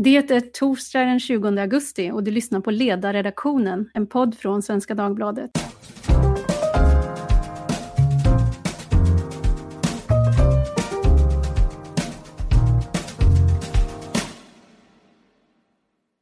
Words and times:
Det 0.00 0.30
är 0.30 0.40
torsdag 0.40 1.04
den 1.04 1.20
20 1.20 1.60
augusti 1.60 2.10
och 2.10 2.24
du 2.24 2.30
lyssnar 2.30 2.60
på 2.60 2.70
Ledarredaktionen, 2.70 3.90
en 3.94 4.06
podd 4.06 4.34
från 4.34 4.62
Svenska 4.62 4.94
Dagbladet. 4.94 5.50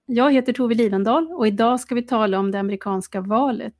Jag 0.06 0.32
heter 0.32 0.52
Tove 0.52 0.74
Livendal 0.74 1.32
och 1.32 1.46
idag 1.46 1.80
ska 1.80 1.94
vi 1.94 2.02
tala 2.02 2.38
om 2.38 2.50
det 2.50 2.60
amerikanska 2.60 3.20
valet. 3.20 3.74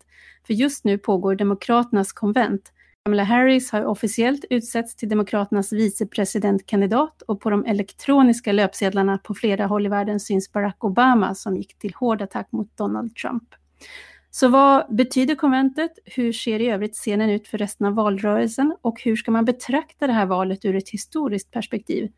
För 0.46 0.54
just 0.54 0.84
nu 0.84 0.98
pågår 0.98 1.34
Demokraternas 1.34 2.12
konvent 2.12 2.72
Kamala 3.06 3.24
Harris 3.24 3.70
har 3.70 3.84
officiellt 3.84 4.44
utsetts 4.50 4.96
till 4.96 5.08
Demokraternas 5.08 5.72
vicepresidentkandidat 5.72 7.22
och 7.22 7.40
på 7.40 7.50
de 7.50 7.64
elektroniska 7.64 8.52
löpsedlarna 8.52 9.18
på 9.18 9.34
flera 9.34 9.66
håll 9.66 9.86
i 9.86 9.88
världen 9.88 10.20
syns 10.20 10.52
Barack 10.52 10.84
Obama 10.84 11.34
som 11.34 11.56
gick 11.56 11.78
till 11.78 11.94
hård 11.94 12.22
attack 12.22 12.52
mot 12.52 12.76
Donald 12.76 13.16
Trump. 13.16 13.42
Så 14.30 14.48
vad 14.48 14.96
betyder 14.96 15.34
konventet? 15.34 15.90
Hur 16.04 16.32
ser 16.32 16.60
i 16.60 16.70
övrigt 16.70 16.94
scenen 16.94 17.30
ut 17.30 17.48
för 17.48 17.58
resten 17.58 17.86
av 17.86 17.94
valrörelsen? 17.94 18.76
Och 18.82 19.00
hur 19.02 19.16
ska 19.16 19.30
man 19.30 19.44
betrakta 19.44 20.06
det 20.06 20.12
här 20.12 20.26
valet 20.26 20.64
ur 20.64 20.76
ett 20.76 20.88
historiskt 20.88 21.50
perspektiv? 21.50 22.12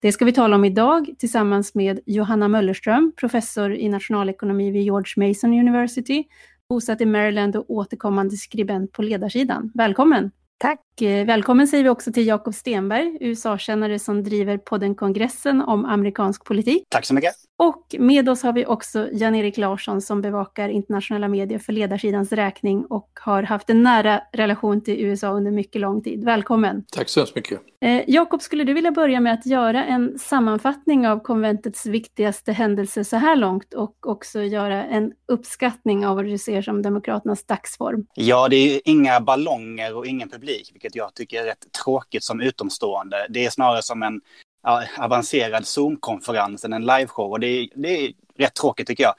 Det 0.00 0.12
ska 0.12 0.24
vi 0.24 0.32
tala 0.32 0.56
om 0.56 0.64
idag 0.64 1.10
tillsammans 1.18 1.74
med 1.74 2.00
Johanna 2.06 2.48
Möllerström, 2.48 3.12
professor 3.16 3.74
i 3.74 3.88
nationalekonomi 3.88 4.70
vid 4.70 4.82
George 4.82 5.28
Mason 5.28 5.52
University 5.52 6.24
bosatt 6.68 7.00
i 7.00 7.06
Maryland 7.06 7.56
och 7.56 7.70
återkommande 7.70 8.36
skribent 8.36 8.92
på 8.92 9.02
ledarsidan. 9.02 9.72
Välkommen! 9.74 10.30
Tack! 10.58 10.87
Eh, 11.02 11.26
välkommen 11.26 11.68
säger 11.68 11.84
vi 11.84 11.90
också 11.90 12.12
till 12.12 12.26
Jakob 12.26 12.54
Stenberg, 12.54 13.18
USA-kännare 13.20 13.98
som 13.98 14.22
driver 14.24 14.58
podden 14.58 14.94
Kongressen 14.94 15.62
om 15.62 15.84
amerikansk 15.84 16.44
politik. 16.44 16.84
Tack 16.88 17.06
så 17.06 17.14
mycket! 17.14 17.34
Och 17.56 17.94
med 17.98 18.28
oss 18.28 18.42
har 18.42 18.52
vi 18.52 18.66
också 18.66 19.08
Jan-Erik 19.12 19.56
Larsson 19.56 20.02
som 20.02 20.22
bevakar 20.22 20.68
internationella 20.68 21.28
medier 21.28 21.58
för 21.58 21.72
ledarsidans 21.72 22.32
räkning 22.32 22.84
och 22.84 23.10
har 23.20 23.42
haft 23.42 23.70
en 23.70 23.82
nära 23.82 24.22
relation 24.32 24.80
till 24.80 25.00
USA 25.00 25.28
under 25.28 25.50
mycket 25.50 25.80
lång 25.80 26.02
tid. 26.02 26.24
Välkommen! 26.24 26.84
Tack 26.92 27.08
så 27.08 27.20
hemskt 27.20 27.34
mycket! 27.34 27.60
Eh, 27.80 28.02
Jakob, 28.06 28.42
skulle 28.42 28.64
du 28.64 28.74
vilja 28.74 28.90
börja 28.90 29.20
med 29.20 29.34
att 29.34 29.46
göra 29.46 29.84
en 29.84 30.18
sammanfattning 30.18 31.08
av 31.08 31.18
konventets 31.18 31.86
viktigaste 31.86 32.52
händelse 32.52 33.04
så 33.04 33.16
här 33.16 33.36
långt 33.36 33.74
och 33.74 34.06
också 34.06 34.42
göra 34.42 34.84
en 34.84 35.12
uppskattning 35.28 36.06
av 36.06 36.16
vad 36.16 36.24
du 36.24 36.38
ser 36.38 36.62
som 36.62 36.82
Demokraternas 36.82 37.44
dagsform? 37.44 38.06
Ja, 38.14 38.48
det 38.48 38.56
är 38.56 38.80
inga 38.84 39.20
ballonger 39.20 39.96
och 39.96 40.06
ingen 40.06 40.28
publik, 40.28 40.72
vilket 40.88 40.98
jag 40.98 41.14
tycker 41.14 41.42
är 41.42 41.44
rätt 41.44 41.72
tråkigt 41.84 42.24
som 42.24 42.40
utomstående. 42.40 43.26
Det 43.30 43.46
är 43.46 43.50
snarare 43.50 43.82
som 43.82 44.02
en 44.02 44.20
ja, 44.62 44.84
avancerad 44.98 45.66
Zoom-konferens 45.66 46.64
än 46.64 46.72
en 46.72 46.86
liveshow 46.86 47.30
och 47.30 47.40
det 47.40 47.46
är, 47.46 47.68
det 47.74 47.88
är 47.88 48.12
rätt 48.38 48.54
tråkigt 48.54 48.86
tycker 48.86 49.04
jag. 49.04 49.14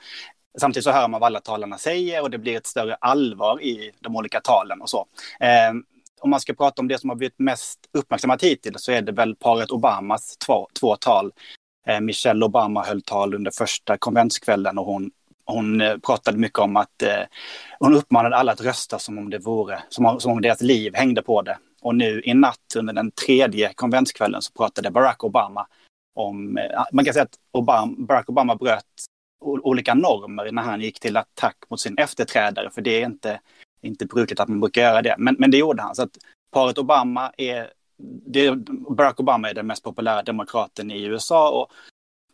Samtidigt 0.59 0.83
så 0.83 0.91
hör 0.91 1.07
man 1.07 1.19
vad 1.19 1.27
alla 1.27 1.39
talarna 1.39 1.77
säger 1.77 2.21
och 2.21 2.29
det 2.29 2.37
blir 2.37 2.57
ett 2.57 2.67
större 2.67 2.95
allvar 2.95 3.61
i 3.61 3.91
de 3.99 4.15
olika 4.15 4.41
talen 4.41 4.81
och 4.81 4.89
så. 4.89 5.07
Eh, 5.39 5.73
om 6.21 6.29
man 6.29 6.39
ska 6.39 6.53
prata 6.53 6.81
om 6.81 6.87
det 6.87 6.99
som 6.99 7.09
har 7.09 7.17
blivit 7.17 7.39
mest 7.39 7.79
uppmärksammat 7.93 8.43
hittills 8.43 8.83
så 8.83 8.91
är 8.91 9.01
det 9.01 9.11
väl 9.11 9.35
paret 9.35 9.71
Obamas 9.71 10.37
två, 10.37 10.67
två 10.79 10.95
tal. 10.95 11.31
Eh, 11.87 12.01
Michelle 12.01 12.45
Obama 12.45 12.83
höll 12.83 13.01
tal 13.01 13.33
under 13.33 13.51
första 13.51 13.97
konventskvällen 13.97 14.77
och 14.77 14.85
hon, 14.85 15.11
hon 15.49 15.81
eh, 15.81 15.97
pratade 15.97 16.37
mycket 16.37 16.59
om 16.59 16.75
att 16.75 17.03
eh, 17.03 17.23
hon 17.79 17.95
uppmanade 17.95 18.35
alla 18.35 18.51
att 18.51 18.61
rösta 18.61 18.99
som 18.99 19.17
om 19.17 19.29
det 19.29 19.37
vore, 19.37 19.83
som 19.89 20.05
om, 20.05 20.19
som 20.19 20.31
om 20.31 20.41
deras 20.41 20.61
liv 20.61 20.95
hängde 20.95 21.21
på 21.21 21.41
det. 21.41 21.57
Och 21.81 21.95
nu 21.95 22.21
i 22.25 22.33
natt 22.33 22.75
under 22.75 22.93
den 22.93 23.11
tredje 23.11 23.73
konventskvällen 23.73 24.41
så 24.41 24.51
pratade 24.53 24.91
Barack 24.91 25.23
Obama 25.23 25.67
om, 26.15 26.57
eh, 26.57 26.83
man 26.91 27.05
kan 27.05 27.13
säga 27.13 27.23
att 27.23 27.39
Obama, 27.51 27.95
Barack 27.97 28.29
Obama 28.29 28.55
bröt 28.55 28.85
olika 29.41 29.93
normer 29.93 30.51
när 30.51 30.61
han 30.61 30.81
gick 30.81 30.99
till 30.99 31.17
attack 31.17 31.55
mot 31.69 31.79
sin 31.79 31.97
efterträdare, 31.97 32.69
för 32.69 32.81
det 32.81 33.01
är 33.01 33.05
inte, 33.05 33.39
inte 33.81 34.05
brukligt 34.05 34.39
att 34.39 34.47
man 34.47 34.59
brukar 34.59 34.81
göra 34.81 35.01
det. 35.01 35.15
Men, 35.17 35.35
men 35.39 35.51
det 35.51 35.57
gjorde 35.57 35.81
han. 35.81 35.95
Så 35.95 36.03
att 36.03 36.17
paret 36.51 36.77
Obama 36.77 37.31
är, 37.37 37.69
det, 38.25 38.51
Barack 38.97 39.19
Obama 39.19 39.49
är 39.49 39.53
den 39.53 39.67
mest 39.67 39.83
populära 39.83 40.23
demokraten 40.23 40.91
i 40.91 41.03
USA 41.03 41.49
och 41.49 41.71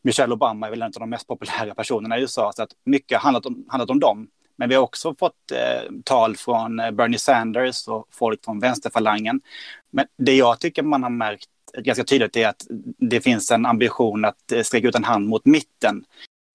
Michelle 0.06 0.34
Obama 0.34 0.68
är 0.68 0.70
väl 0.70 0.82
en 0.82 0.86
av 0.86 1.00
de 1.00 1.10
mest 1.10 1.28
populära 1.28 1.76
personerna 1.76 2.18
i 2.18 2.22
USA, 2.22 2.52
så 2.56 2.64
att 2.64 2.70
mycket 2.84 3.18
har 3.18 3.24
handlat 3.24 3.46
om, 3.46 3.66
handlat 3.68 3.90
om 3.90 4.00
dem. 4.00 4.28
Men 4.56 4.70
vi 4.70 4.76
har 4.76 4.84
också 4.84 5.16
fått 5.16 5.52
eh, 5.52 5.92
tal 6.04 6.36
från 6.36 6.80
eh, 6.80 6.92
Bernie 6.92 7.20
Sanders 7.20 7.88
och 7.88 8.08
folk 8.12 8.46
från 8.46 8.60
vänsterfalangen. 8.60 9.42
Men 9.90 10.06
det 10.18 10.36
jag 10.36 10.60
tycker 10.60 10.84
man 10.84 11.04
har 11.04 11.10
märkt 11.10 11.50
ganska 11.78 12.04
tydligt 12.04 12.36
är 12.36 12.48
att 12.48 12.66
det 12.98 13.22
finns 13.22 13.52
en 13.52 13.66
ambition 13.66 14.26
att 14.26 14.52
eh, 14.52 14.62
sträcka 14.62 14.88
ut 14.88 14.96
en 14.96 15.04
hand 15.04 15.28
mot 15.28 15.46
mitten. 15.46 16.06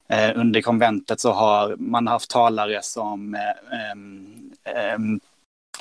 Eh, 0.08 0.32
under 0.34 0.60
konventet 0.60 1.20
så 1.20 1.32
har 1.32 1.76
man 1.78 2.06
haft 2.06 2.30
talare 2.30 2.82
som 2.82 3.34
eh, 3.34 3.90
eh, 4.74 4.98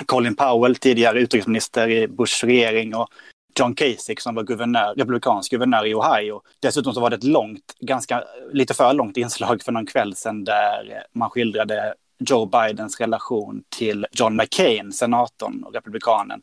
Colin 0.06 0.36
Powell, 0.36 0.76
tidigare 0.76 1.20
utrikesminister 1.20 1.90
i 1.90 2.08
Bush 2.08 2.46
regering 2.46 2.96
och 2.96 3.10
John 3.60 3.76
Kasich 3.76 4.22
som 4.22 4.36
var 4.36 4.44
guvernör, 4.44 4.94
republikansk 4.96 5.52
guvernör 5.52 5.86
i 5.86 5.94
Ohio. 5.94 6.42
Dessutom 6.60 6.94
så 6.94 7.02
var 7.02 7.10
det 7.10 7.16
ett 7.16 7.24
långt, 7.24 7.76
ganska 7.80 8.24
lite 8.54 8.74
för 8.74 8.94
långt 8.94 9.18
inslag 9.18 9.62
för 9.64 9.72
någon 9.72 9.86
kväll 9.86 10.16
sedan 10.16 10.44
där 10.44 11.04
man 11.14 11.30
skildrade 11.30 11.94
Joe 12.20 12.46
Bidens 12.46 13.00
relation 13.00 13.64
till 13.70 14.08
John 14.12 14.36
McCain, 14.36 14.92
senatorn 14.92 15.64
och 15.64 15.74
republikanen. 15.74 16.42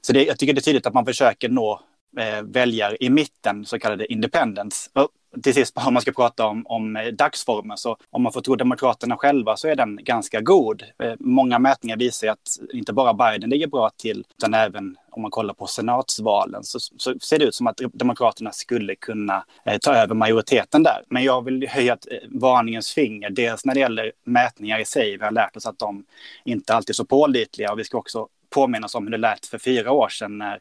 Så 0.00 0.12
det, 0.12 0.24
jag 0.24 0.38
tycker 0.38 0.52
det 0.52 0.60
är 0.60 0.62
tydligt 0.62 0.86
att 0.86 0.94
man 0.94 1.06
försöker 1.06 1.48
nå 1.48 1.80
eh, 2.18 2.42
väljare 2.42 2.96
i 3.00 3.10
mitten, 3.10 3.64
så 3.64 3.78
kallade 3.78 4.12
independents. 4.12 4.90
Och 4.92 5.08
till 5.42 5.54
sist, 5.54 5.76
om 5.86 5.94
man 5.94 6.02
ska 6.02 6.12
prata 6.12 6.46
om, 6.46 6.66
om 6.66 6.96
eh, 6.96 7.06
dagsformen, 7.06 7.76
så 7.76 7.96
om 8.10 8.22
man 8.22 8.32
får 8.32 8.40
tro 8.40 8.56
Demokraterna 8.56 9.16
själva 9.16 9.56
så 9.56 9.68
är 9.68 9.76
den 9.76 9.98
ganska 10.02 10.40
god. 10.40 10.82
Eh, 11.02 11.12
många 11.18 11.58
mätningar 11.58 11.96
visar 11.96 12.28
att 12.28 12.38
inte 12.72 12.92
bara 12.92 13.14
Biden 13.14 13.50
ligger 13.50 13.66
bra 13.66 13.90
till, 13.90 14.24
utan 14.38 14.54
även 14.54 14.96
om 15.16 15.22
man 15.22 15.30
kollar 15.30 15.54
på 15.54 15.66
senatsvalen 15.66 16.64
så, 16.64 16.78
så 16.80 17.18
ser 17.18 17.38
det 17.38 17.44
ut 17.44 17.54
som 17.54 17.66
att 17.66 17.80
Demokraterna 17.92 18.52
skulle 18.52 18.94
kunna 18.94 19.44
eh, 19.64 19.78
ta 19.78 19.94
över 19.94 20.14
majoriteten 20.14 20.82
där. 20.82 21.02
Men 21.08 21.24
jag 21.24 21.44
vill 21.44 21.68
höja 21.68 21.94
ett 21.94 22.06
eh, 22.10 22.18
varningens 22.28 22.92
finger, 22.92 23.30
dels 23.30 23.64
när 23.64 23.74
det 23.74 23.80
gäller 23.80 24.12
mätningar 24.24 24.78
i 24.78 24.84
sig. 24.84 25.16
Vi 25.16 25.24
har 25.24 25.30
lärt 25.30 25.56
oss 25.56 25.66
att 25.66 25.78
de 25.78 26.04
inte 26.44 26.74
alltid 26.74 26.90
är 26.90 26.94
så 26.94 27.04
pålitliga 27.04 27.72
och 27.72 27.78
vi 27.78 27.84
ska 27.84 27.98
också 27.98 28.28
påminnas 28.50 28.94
om 28.94 29.04
hur 29.04 29.10
det 29.10 29.18
lät 29.18 29.46
för 29.46 29.58
fyra 29.58 29.92
år 29.92 30.08
sedan 30.08 30.38
när 30.38 30.60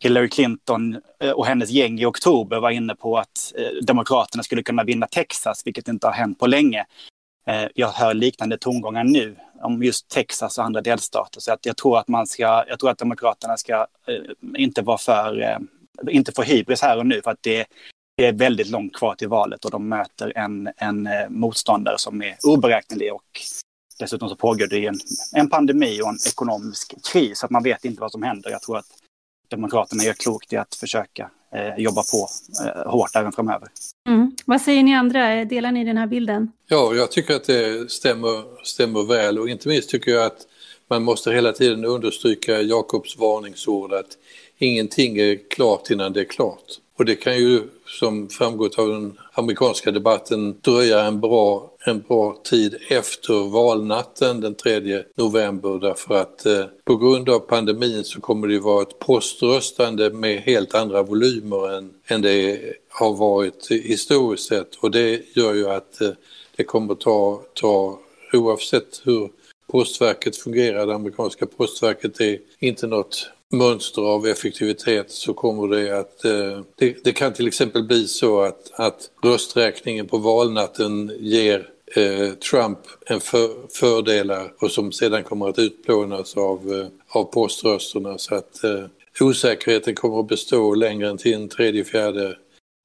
Hillary 0.00 0.28
Clinton 0.28 1.00
eh, 1.20 1.30
och 1.30 1.46
hennes 1.46 1.70
gäng 1.70 2.00
i 2.00 2.04
oktober 2.04 2.60
var 2.60 2.70
inne 2.70 2.94
på 2.94 3.18
att 3.18 3.52
eh, 3.56 3.68
Demokraterna 3.82 4.42
skulle 4.42 4.62
kunna 4.62 4.84
vinna 4.84 5.06
Texas, 5.06 5.66
vilket 5.66 5.88
inte 5.88 6.06
har 6.06 6.14
hänt 6.14 6.38
på 6.38 6.46
länge. 6.46 6.86
Eh, 7.46 7.64
jag 7.74 7.88
hör 7.88 8.14
liknande 8.14 8.58
tongångar 8.58 9.04
nu 9.04 9.36
om 9.62 9.82
just 9.82 10.08
Texas 10.08 10.58
och 10.58 10.64
andra 10.64 10.80
delstater. 10.80 11.40
Så 11.40 11.52
att 11.52 11.66
jag 11.66 11.76
tror 11.76 11.98
att 11.98 12.08
man 12.08 12.26
ska, 12.26 12.64
jag 12.68 12.78
tror 12.78 12.90
att 12.90 12.98
Demokraterna 12.98 13.56
ska 13.56 13.86
inte 14.56 14.82
vara 14.82 14.98
för, 14.98 15.58
inte 16.08 16.32
få 16.32 16.42
hybris 16.42 16.82
här 16.82 16.98
och 16.98 17.06
nu 17.06 17.20
för 17.24 17.30
att 17.30 17.42
det, 17.42 17.66
det 18.16 18.26
är 18.26 18.32
väldigt 18.32 18.68
långt 18.68 18.96
kvar 18.96 19.14
till 19.14 19.28
valet 19.28 19.64
och 19.64 19.70
de 19.70 19.88
möter 19.88 20.32
en, 20.36 20.70
en 20.76 21.08
motståndare 21.28 21.98
som 21.98 22.22
är 22.22 22.36
oberäknelig 22.42 23.12
och 23.14 23.40
Dessutom 24.00 24.28
så 24.28 24.36
pågår 24.36 24.66
det 24.66 24.86
en, 24.86 25.00
en 25.32 25.50
pandemi 25.50 26.02
och 26.02 26.08
en 26.08 26.18
ekonomisk 26.28 26.94
kris, 27.12 27.38
så 27.38 27.46
att 27.46 27.50
man 27.50 27.62
vet 27.62 27.84
inte 27.84 28.00
vad 28.00 28.12
som 28.12 28.22
händer. 28.22 28.50
Jag 28.50 28.62
tror 28.62 28.78
att 28.78 28.86
Demokraterna 29.48 30.04
gör 30.04 30.12
klokt 30.12 30.52
i 30.52 30.56
att 30.56 30.74
försöka 30.74 31.30
eh, 31.54 31.82
jobba 31.82 32.02
på 32.02 32.28
eh, 32.64 32.90
hårt 32.90 33.16
även 33.16 33.32
framöver. 33.32 33.68
Mm. 34.08 34.36
Vad 34.44 34.60
säger 34.60 34.82
ni 34.82 34.94
andra? 34.94 35.44
Delar 35.44 35.72
ni 35.72 35.84
den 35.84 35.96
här 35.96 36.06
bilden? 36.06 36.52
Ja, 36.68 36.94
jag 36.94 37.10
tycker 37.10 37.34
att 37.34 37.44
det 37.44 37.90
stämmer, 37.90 38.64
stämmer 38.64 39.02
väl 39.02 39.38
och 39.38 39.48
inte 39.48 39.68
minst 39.68 39.90
tycker 39.90 40.10
jag 40.10 40.24
att 40.26 40.46
man 40.90 41.02
måste 41.02 41.32
hela 41.32 41.52
tiden 41.52 41.84
understryka 41.84 42.60
Jakobs 42.60 43.18
varningsord 43.18 43.92
att 43.92 44.18
ingenting 44.58 45.18
är 45.18 45.48
klart 45.50 45.90
innan 45.90 46.12
det 46.12 46.20
är 46.20 46.24
klart. 46.24 46.64
Och 46.96 47.04
det 47.04 47.14
kan 47.14 47.38
ju, 47.38 47.62
som 47.86 48.28
framgått 48.28 48.78
av 48.78 48.88
den 48.88 49.18
amerikanska 49.32 49.90
debatten, 49.90 50.60
dröja 50.60 51.04
en 51.04 51.20
bra, 51.20 51.69
en 51.84 52.00
bra 52.00 52.36
tid 52.44 52.76
efter 52.88 53.50
valnatten 53.50 54.40
den 54.40 54.54
3 54.54 55.02
november 55.14 55.78
därför 55.80 56.14
att 56.14 56.46
eh, 56.46 56.64
på 56.84 56.96
grund 56.96 57.28
av 57.28 57.38
pandemin 57.38 58.04
så 58.04 58.20
kommer 58.20 58.48
det 58.48 58.58
vara 58.58 58.82
ett 58.82 58.98
poströstande 58.98 60.10
med 60.10 60.40
helt 60.40 60.74
andra 60.74 61.02
volymer 61.02 61.76
än, 61.76 61.90
än 62.06 62.22
det 62.22 62.60
har 62.88 63.14
varit 63.14 63.68
historiskt 63.70 64.48
sett. 64.48 64.74
Och 64.74 64.90
det 64.90 65.36
gör 65.36 65.54
ju 65.54 65.70
att 65.70 66.00
eh, 66.00 66.10
det 66.56 66.64
kommer 66.64 66.94
ta, 66.94 67.42
ta 67.54 67.98
oavsett 68.32 69.00
hur 69.04 69.30
postverket 69.66 70.36
fungerar, 70.36 70.86
det 70.86 70.94
amerikanska 70.94 71.46
postverket 71.46 72.20
är 72.20 72.38
inte 72.58 72.86
något 72.86 73.30
mönster 73.50 74.02
av 74.02 74.26
effektivitet 74.26 75.10
så 75.10 75.34
kommer 75.34 75.76
det 75.76 75.98
att... 75.98 76.24
Eh, 76.24 76.60
det, 76.76 77.04
det, 77.04 77.12
kan 77.12 77.32
till 77.32 77.46
exempel 77.46 77.86
bli 77.86 78.06
så 78.06 78.40
att, 78.40 78.70
att 78.74 79.10
rösträkningen 79.22 80.06
på 80.06 80.18
valnatten 80.18 81.12
ger 81.18 81.68
eh, 81.96 82.30
Trump 82.30 82.78
en 83.06 83.20
för, 83.20 83.48
fördelar 83.68 84.52
och 84.60 84.70
som 84.70 84.92
sedan 84.92 85.24
kommer 85.24 85.48
att 85.48 85.58
utplånas 85.58 86.36
av, 86.36 86.72
eh, 86.72 86.86
av 87.20 87.24
poströsterna 87.24 88.18
så 88.18 88.34
att 88.34 88.64
eh, 88.64 88.84
osäkerheten 89.20 89.94
kommer 89.94 90.20
att 90.20 90.28
bestå 90.28 90.74
längre 90.74 91.08
än 91.08 91.18
till 91.18 91.32
den 91.32 91.48
3-4 91.48 92.34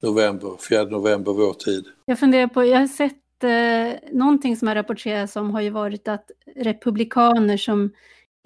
november, 0.02 0.52
4 0.68 0.84
november 0.84 1.32
vår 1.32 1.52
tid. 1.52 1.84
Jag 2.04 2.18
funderar 2.18 2.46
på, 2.46 2.64
jag 2.64 2.78
har 2.78 2.86
sett 2.86 3.44
eh, 3.44 4.10
någonting 4.18 4.56
som 4.56 4.68
har 4.68 4.74
rapporterats 4.74 5.36
om 5.36 5.50
har 5.50 5.60
ju 5.60 5.70
varit 5.70 6.08
att 6.08 6.30
republikaner 6.56 7.56
som 7.56 7.90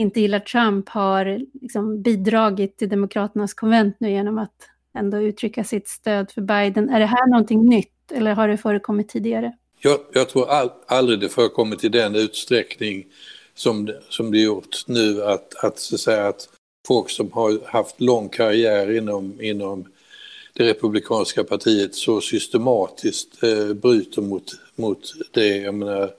inte 0.00 0.20
gillar 0.20 0.40
Trump 0.40 0.88
har 0.88 1.40
liksom 1.62 2.02
bidragit 2.02 2.76
till 2.78 2.88
Demokraternas 2.88 3.54
konvent 3.54 3.96
nu 3.98 4.10
genom 4.10 4.38
att 4.38 4.54
ändå 4.94 5.18
uttrycka 5.18 5.64
sitt 5.64 5.88
stöd 5.88 6.30
för 6.30 6.40
Biden. 6.40 6.90
Är 6.90 7.00
det 7.00 7.06
här 7.06 7.26
någonting 7.30 7.68
nytt 7.68 8.12
eller 8.12 8.34
har 8.34 8.48
det 8.48 8.56
förekommit 8.56 9.08
tidigare? 9.08 9.52
Jag, 9.78 9.98
jag 10.12 10.28
tror 10.28 10.50
all, 10.50 10.70
aldrig 10.86 11.20
det 11.20 11.28
förekommit 11.28 11.84
i 11.84 11.88
den 11.88 12.16
utsträckning 12.16 13.06
som, 13.54 13.90
som 14.08 14.30
det 14.30 14.38
gjort 14.38 14.76
nu 14.86 15.22
att, 15.24 15.64
att, 15.64 15.78
så 15.78 15.94
att, 15.94 16.00
säga, 16.00 16.28
att 16.28 16.48
folk 16.88 17.10
som 17.10 17.32
har 17.32 17.58
haft 17.66 18.00
lång 18.00 18.28
karriär 18.28 18.96
inom, 18.96 19.40
inom 19.40 19.86
det 20.52 20.64
republikanska 20.64 21.44
partiet 21.44 21.94
så 21.94 22.20
systematiskt 22.20 23.42
eh, 23.42 23.74
bryter 23.74 24.22
mot, 24.22 24.44
mot 24.76 25.12
det. 25.32 25.56
Jag 25.56 25.74
menar, 25.74 26.10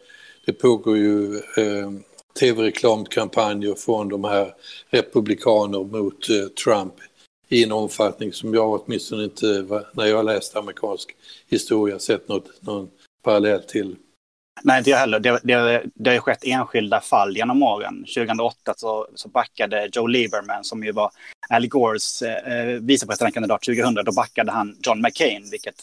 det 0.46 0.54
pågår 0.54 0.98
ju 0.98 1.36
eh, 1.36 1.92
tv-reklamkampanjer 2.40 3.76
från 3.76 4.10
de 4.10 4.24
här 4.24 4.54
republikaner 4.90 5.84
mot 5.84 6.30
eh, 6.30 6.48
Trump 6.64 6.94
i 7.50 7.64
en 7.64 7.72
omfattning 7.72 8.34
som 8.34 8.54
jag 8.54 8.82
åtminstone 8.82 9.24
inte, 9.24 9.66
när 9.94 10.06
jag 10.06 10.26
läste 10.26 10.36
läst 10.36 10.56
amerikansk 10.56 11.16
historia, 11.48 12.00
sett 12.00 12.28
något, 12.28 12.62
någon 12.62 12.90
parallell 13.24 13.64
till. 13.64 13.96
Nej, 14.64 14.78
inte 14.78 14.90
jag 14.90 14.98
heller. 14.98 15.20
Det, 15.20 15.40
det, 15.44 15.84
det 15.96 16.10
har 16.10 16.16
ju 16.16 16.20
skett 16.20 16.44
enskilda 16.44 17.02
fall 17.02 17.38
genom 17.38 17.64
åren. 17.64 18.06
2008 18.16 18.74
så, 18.78 19.08
så 19.16 19.30
backade 19.30 19.90
Joe 19.94 20.08
Lieberman, 20.08 20.64
som 20.64 20.84
ju 20.84 20.92
var 20.92 21.12
Al 21.50 21.68
Gores 21.68 22.22
eh, 22.22 22.54
eh 22.54 22.80
vicepresidentkandidat 22.82 23.62
2000, 23.62 23.94
då 23.94 24.12
backade 24.12 24.52
han 24.52 24.78
John 24.82 25.02
McCain, 25.02 25.50
vilket 25.52 25.76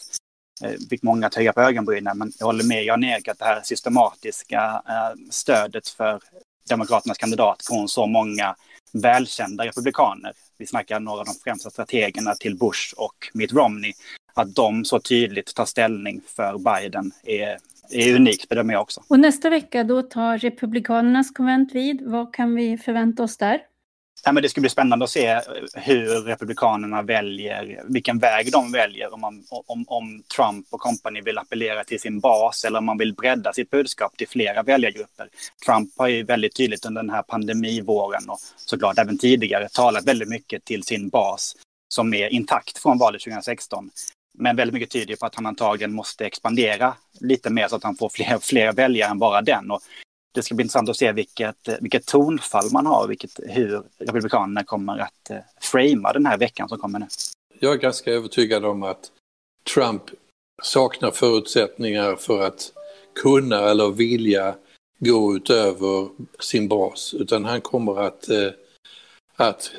Eh, 0.63 0.71
fick 0.89 1.03
många 1.03 1.27
att 1.27 1.35
höja 1.35 1.53
på 1.53 1.61
ögonbrynen. 1.61 2.17
Men 2.17 2.31
jag 2.39 2.45
håller 2.45 2.63
med 2.63 2.83
Jan-Erik 2.83 3.27
att 3.27 3.39
det 3.39 3.45
här 3.45 3.61
systematiska 3.63 4.81
eh, 4.87 5.29
stödet 5.29 5.87
för 5.89 6.21
Demokraternas 6.69 7.17
kandidat 7.17 7.65
från 7.65 7.89
så 7.89 8.07
många 8.07 8.55
välkända 8.93 9.65
republikaner, 9.65 10.33
vi 10.57 10.67
snackar 10.67 10.99
några 10.99 11.19
av 11.19 11.25
de 11.25 11.35
främsta 11.43 11.69
strategerna 11.69 12.35
till 12.35 12.57
Bush 12.57 12.93
och 12.97 13.29
Mitt 13.33 13.53
Romney, 13.53 13.93
att 14.33 14.55
de 14.55 14.85
så 14.85 14.99
tydligt 14.99 15.55
tar 15.55 15.65
ställning 15.65 16.21
för 16.27 16.57
Biden 16.57 17.11
är, 17.23 17.57
är 17.89 18.15
unikt 18.15 18.49
bedömer 18.49 18.73
jag 18.73 18.81
också. 18.81 19.03
Och 19.07 19.19
nästa 19.19 19.49
vecka 19.49 19.83
då 19.83 20.01
tar 20.01 20.37
Republikanernas 20.37 21.31
konvent 21.31 21.75
vid. 21.75 22.01
Vad 22.01 22.33
kan 22.33 22.55
vi 22.55 22.77
förvänta 22.77 23.23
oss 23.23 23.37
där? 23.37 23.59
Ja, 24.23 24.31
men 24.31 24.43
det 24.43 24.49
ska 24.49 24.61
bli 24.61 24.69
spännande 24.69 25.05
att 25.05 25.11
se 25.11 25.41
hur 25.73 26.21
Republikanerna 26.21 27.01
väljer, 27.01 27.83
vilken 27.87 28.19
väg 28.19 28.51
de 28.51 28.71
väljer. 28.71 29.13
Om, 29.13 29.21
man, 29.21 29.43
om, 29.49 29.85
om 29.87 30.23
Trump 30.35 30.67
och 30.69 30.79
company 30.79 31.21
vill 31.21 31.37
appellera 31.37 31.83
till 31.83 31.99
sin 31.99 32.19
bas 32.19 32.65
eller 32.65 32.79
om 32.79 32.85
man 32.85 32.97
vill 32.97 33.13
bredda 33.13 33.53
sitt 33.53 33.69
budskap 33.69 34.17
till 34.17 34.27
flera 34.27 34.63
väljargrupper. 34.63 35.29
Trump 35.65 35.89
har 35.97 36.07
ju 36.07 36.23
väldigt 36.23 36.55
tydligt 36.55 36.85
under 36.85 37.01
den 37.01 37.09
här 37.09 37.23
pandemivåren 37.23 38.29
och 38.29 38.39
såklart 38.55 38.97
även 38.97 39.17
tidigare 39.17 39.69
talat 39.69 40.07
väldigt 40.07 40.29
mycket 40.29 40.65
till 40.65 40.83
sin 40.83 41.09
bas 41.09 41.55
som 41.93 42.13
är 42.13 42.29
intakt 42.29 42.77
från 42.77 42.97
valet 42.97 43.21
2016. 43.21 43.89
Men 44.37 44.55
väldigt 44.55 44.73
mycket 44.73 44.89
tyder 44.89 45.15
på 45.15 45.25
att 45.25 45.35
han 45.35 45.45
antagligen 45.45 45.93
måste 45.93 46.25
expandera 46.25 46.93
lite 47.19 47.49
mer 47.49 47.67
så 47.67 47.75
att 47.75 47.83
han 47.83 47.95
får 47.95 48.09
fler, 48.09 48.39
fler 48.41 48.73
väljare 48.73 49.11
än 49.11 49.19
bara 49.19 49.41
den. 49.41 49.71
Och 49.71 49.81
det 50.31 50.43
ska 50.43 50.55
bli 50.55 50.63
intressant 50.63 50.89
att 50.89 50.97
se 50.97 51.11
vilket, 51.11 51.69
vilket 51.81 52.05
tonfall 52.05 52.71
man 52.71 52.85
har, 52.85 53.07
vilket, 53.07 53.39
hur 53.43 53.83
Republikanerna 53.97 54.63
kommer 54.63 54.97
att 54.97 55.29
eh, 55.29 55.37
framea 55.61 56.13
den 56.13 56.25
här 56.25 56.37
veckan 56.37 56.69
som 56.69 56.77
kommer 56.77 56.99
nu. 56.99 57.07
Jag 57.59 57.73
är 57.73 57.77
ganska 57.77 58.11
övertygad 58.11 58.65
om 58.65 58.83
att 58.83 59.11
Trump 59.73 60.03
saknar 60.63 61.11
förutsättningar 61.11 62.15
för 62.15 62.41
att 62.41 62.73
kunna 63.15 63.69
eller 63.69 63.91
vilja 63.91 64.55
gå 64.99 65.35
utöver 65.35 66.09
sin 66.39 66.67
bas, 66.67 67.13
utan 67.13 67.45
han 67.45 67.61
kommer 67.61 68.01
att, 68.01 68.29
eh, 68.29 68.51
att 69.35 69.71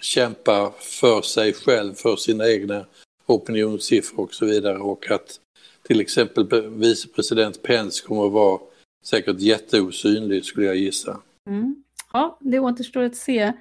kämpa 0.00 0.72
för 0.78 1.22
sig 1.22 1.52
själv, 1.52 1.94
för 1.94 2.16
sina 2.16 2.48
egna 2.48 2.86
opinionssiffror 3.26 4.24
och 4.24 4.34
så 4.34 4.46
vidare 4.46 4.78
och 4.78 5.10
att 5.10 5.40
till 5.82 6.00
exempel 6.00 6.68
vicepresident 6.68 7.62
Pence 7.62 8.06
kommer 8.06 8.26
att 8.26 8.32
vara 8.32 8.60
säkert 9.04 9.40
jätteosynligt 9.40 10.46
skulle 10.46 10.66
jag 10.66 10.76
gissa. 10.76 11.20
Mm. 11.46 11.76
Ja, 12.12 12.38
det 12.40 12.58
återstår 12.58 13.02
att 13.02 13.16
se. 13.16 13.52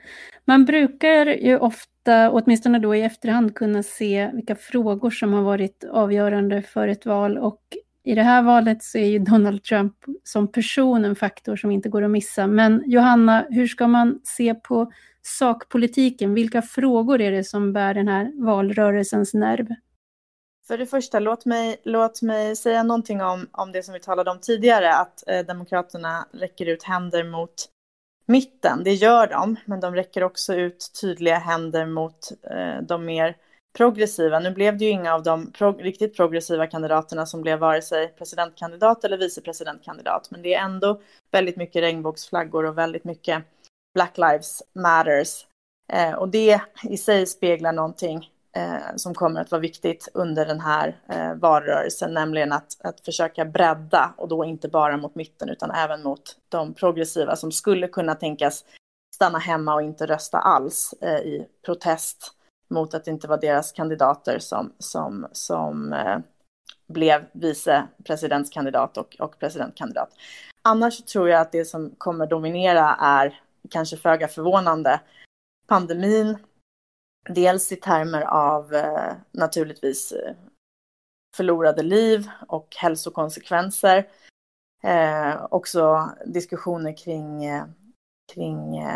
Man 0.46 0.66
brukar 0.66 1.26
ju 1.26 1.58
ofta, 1.58 2.32
åtminstone 2.32 2.80
då 2.80 2.96
i 2.96 3.02
efterhand, 3.02 3.56
kunna 3.56 3.84
se 3.84 4.32
vilka 4.34 4.56
frågor 4.56 5.10
som 5.10 5.34
har 5.34 5.42
varit 5.42 5.84
avgörande 5.84 6.62
för 6.62 6.88
ett 6.88 7.06
val 7.06 7.38
och 7.38 7.62
i 8.06 8.16
det 8.16 8.24
här 8.24 8.42
valet 8.42 8.84
så 8.84 8.98
är 8.98 9.08
ju 9.08 9.20
Donald 9.20 9.64
Trump 9.64 9.94
som 10.24 10.52
person 10.52 11.06
en 11.06 11.16
faktor 11.16 11.56
som 11.56 11.72
inte 11.72 11.90
går 11.90 12.02
att 12.02 12.12
missa. 12.12 12.48
Men 12.48 12.84
Johanna, 12.86 13.46
hur 13.50 13.68
ska 13.68 13.88
man 13.88 14.20
se 14.24 14.54
på 14.54 14.92
sakpolitiken? 15.22 16.34
Vilka 16.34 16.62
frågor 16.62 17.22
är 17.22 17.32
det 17.32 17.44
som 17.44 17.74
bär 17.74 17.94
den 17.94 18.08
här 18.08 18.46
valrörelsens 18.46 19.34
nerv? 19.34 19.68
För 20.68 20.78
det 20.78 20.86
första, 20.86 21.20
låt 21.20 21.46
mig, 21.46 21.82
låt 21.84 22.22
mig 22.22 22.56
säga 22.56 22.84
någonting 22.84 23.22
om, 23.22 23.48
om 23.52 23.72
det 23.72 23.84
som 23.84 23.94
vi 23.94 24.00
talade 24.00 24.32
om 24.32 24.40
tidigare, 24.40 24.96
att 24.96 25.24
eh, 25.28 25.46
Demokraterna 25.46 26.28
räcker 26.32 26.66
ut 26.66 26.84
händer 26.84 27.24
mot 27.24 27.70
mitten. 28.26 28.84
Det 28.84 28.94
gör 28.94 29.28
de, 29.28 29.56
men 29.66 29.80
de 29.80 29.96
räcker 29.96 30.24
också 30.24 30.54
ut 30.54 30.92
tydliga 31.02 31.38
händer 31.38 31.86
mot 31.86 32.32
eh, 32.44 32.82
de 32.82 33.06
mer 33.06 33.38
progressiva. 33.78 34.40
Nu 34.40 34.52
blev 34.52 34.78
det 34.78 34.86
ju 34.86 34.92
inga 34.92 35.14
av 35.14 35.24
de 35.24 35.52
prog 35.52 35.86
riktigt 35.86 36.16
progressiva 36.16 36.68
kandidaterna 36.68 37.26
som 37.26 37.42
blev 37.42 37.60
vare 37.60 37.82
sig 37.82 38.08
presidentkandidat 38.08 39.04
eller 39.04 39.18
vicepresidentkandidat, 39.18 40.32
men 40.32 40.42
det 40.42 40.54
är 40.54 40.64
ändå 40.64 41.02
väldigt 41.32 41.56
mycket 41.56 41.82
regnbågsflaggor 41.82 42.66
och 42.66 42.78
väldigt 42.78 43.04
mycket 43.04 43.44
Black 43.94 44.18
Lives 44.18 44.64
Matters. 44.74 45.46
Eh, 45.94 46.14
och 46.14 46.30
det 46.30 46.62
i 46.84 46.98
sig 46.98 47.26
speglar 47.28 47.74
någonting 47.74 48.30
eh, 48.56 48.96
som 48.96 49.14
kommer 49.14 49.42
att 49.42 49.52
vara 49.52 49.62
viktigt 49.62 50.10
under 50.14 50.46
den 50.46 50.60
här 50.60 50.98
eh, 51.10 51.34
valrörelsen, 51.36 52.14
nämligen 52.14 52.52
att, 52.52 52.78
att 52.84 53.02
försöka 53.06 53.46
bredda 53.46 54.14
och 54.18 54.28
då 54.28 54.46
inte 54.46 54.68
bara 54.68 54.98
mot 54.98 55.16
mitten 55.16 55.50
utan 55.50 55.72
även 55.72 56.04
mot 56.04 56.38
de 56.50 56.74
progressiva 56.74 57.36
som 57.36 57.52
skulle 57.52 57.88
kunna 57.88 58.16
tänkas 58.16 58.66
stanna 59.16 59.40
hemma 59.40 59.74
och 59.74 59.82
inte 59.82 60.06
rösta 60.06 60.38
alls 60.40 60.94
eh, 61.02 61.20
i 61.20 61.48
protest 61.66 62.32
mot 62.70 62.94
att 62.94 63.06
det 63.06 63.12
inte 63.12 63.28
var 63.28 63.38
deras 63.38 63.72
kandidater 63.72 64.40
som, 64.40 64.74
som, 64.80 65.28
som 65.32 65.94
eh, 65.94 66.18
blev 66.88 67.26
vicepresidentskandidat 67.32 68.98
och, 68.98 69.16
och 69.20 69.40
presidentkandidat. 69.40 70.10
Annars 70.62 71.04
tror 71.04 71.30
jag 71.30 71.42
att 71.42 71.52
det 71.52 71.66
som 71.66 71.96
kommer 71.98 72.28
dominera 72.28 72.96
är 73.00 73.40
kanske 73.70 73.98
föga 73.98 74.28
förvånande 74.28 75.00
pandemin 75.68 76.38
Dels 77.30 77.72
i 77.72 77.76
termer 77.76 78.22
av 78.22 78.74
eh, 78.74 79.14
naturligtvis 79.32 80.12
eh, 80.12 80.36
förlorade 81.36 81.84
liv 81.84 82.30
och 82.48 82.76
hälsokonsekvenser. 82.76 84.08
Eh, 84.84 85.46
också 85.52 86.10
diskussioner 86.26 86.98
kring, 86.98 87.46
eh, 87.46 87.66
kring 88.34 88.88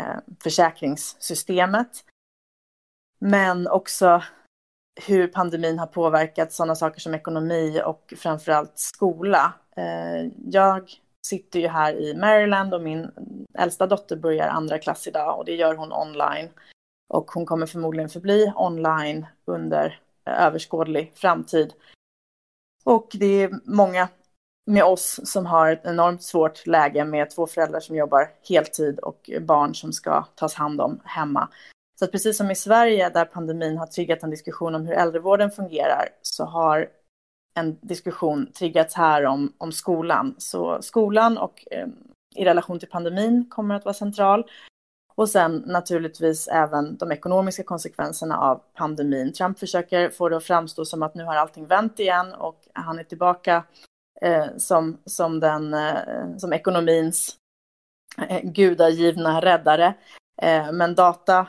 försäkringssystemet. 0.42 2.04
Men 3.18 3.68
också 3.68 4.22
hur 5.06 5.28
pandemin 5.28 5.78
har 5.78 5.86
påverkat 5.86 6.52
sådana 6.52 6.74
saker 6.74 7.00
som 7.00 7.14
ekonomi 7.14 7.82
och 7.84 8.14
framförallt 8.16 8.78
skola. 8.78 9.52
Eh, 9.76 10.30
jag 10.46 10.90
sitter 11.26 11.60
ju 11.60 11.68
här 11.68 11.94
i 11.94 12.14
Maryland 12.14 12.74
och 12.74 12.82
min 12.82 13.10
äldsta 13.58 13.86
dotter 13.86 14.16
börjar 14.16 14.48
andra 14.48 14.78
klass 14.78 15.06
idag 15.06 15.38
och 15.38 15.44
det 15.44 15.54
gör 15.54 15.74
hon 15.74 15.92
online. 15.92 16.48
Och 17.08 17.30
hon 17.30 17.46
kommer 17.46 17.66
förmodligen 17.66 18.08
förbli 18.08 18.52
online 18.56 19.26
under 19.44 20.00
eh, 20.24 20.46
överskådlig 20.46 21.12
framtid. 21.14 21.72
Och 22.84 23.08
det 23.12 23.42
är 23.42 23.60
många 23.64 24.08
med 24.66 24.84
oss 24.84 25.20
som 25.24 25.46
har 25.46 25.70
ett 25.70 25.86
enormt 25.86 26.22
svårt 26.22 26.66
läge 26.66 27.04
med 27.04 27.30
två 27.30 27.46
föräldrar 27.46 27.80
som 27.80 27.96
jobbar 27.96 28.30
heltid 28.48 28.98
och 28.98 29.30
barn 29.40 29.74
som 29.74 29.92
ska 29.92 30.22
tas 30.22 30.54
hand 30.54 30.80
om 30.80 31.00
hemma. 31.04 31.48
Så 31.98 32.04
att 32.04 32.12
precis 32.12 32.36
som 32.36 32.50
i 32.50 32.54
Sverige 32.54 33.08
där 33.08 33.24
pandemin 33.24 33.78
har 33.78 33.86
triggat 33.86 34.22
en 34.22 34.30
diskussion 34.30 34.74
om 34.74 34.86
hur 34.86 34.94
äldrevården 34.94 35.50
fungerar 35.50 36.08
så 36.22 36.44
har 36.44 36.88
en 37.54 37.78
diskussion 37.80 38.52
triggats 38.52 38.94
här 38.94 39.26
om, 39.26 39.52
om 39.58 39.72
skolan. 39.72 40.34
Så 40.38 40.82
skolan 40.82 41.38
och 41.38 41.64
eh, 41.70 41.86
i 42.36 42.44
relation 42.44 42.78
till 42.78 42.88
pandemin 42.88 43.46
kommer 43.50 43.74
att 43.74 43.84
vara 43.84 43.94
central. 43.94 44.44
Och 45.18 45.28
sen 45.28 45.62
naturligtvis 45.66 46.48
även 46.48 46.96
de 46.96 47.12
ekonomiska 47.12 47.62
konsekvenserna 47.62 48.38
av 48.38 48.60
pandemin. 48.74 49.32
Trump 49.32 49.58
försöker 49.58 50.10
få 50.10 50.28
det 50.28 50.36
att 50.36 50.44
framstå 50.44 50.84
som 50.84 51.02
att 51.02 51.14
nu 51.14 51.24
har 51.24 51.36
allting 51.36 51.66
vänt 51.66 52.00
igen 52.00 52.34
och 52.34 52.60
han 52.72 52.98
är 52.98 53.04
tillbaka 53.04 53.64
eh, 54.20 54.46
som, 54.56 54.98
som, 55.04 55.40
den, 55.40 55.74
eh, 55.74 56.36
som 56.36 56.52
ekonomins 56.52 57.36
eh, 58.28 58.40
gudagivna 58.42 59.40
räddare. 59.40 59.94
Eh, 60.42 60.72
men 60.72 60.94
data 60.94 61.46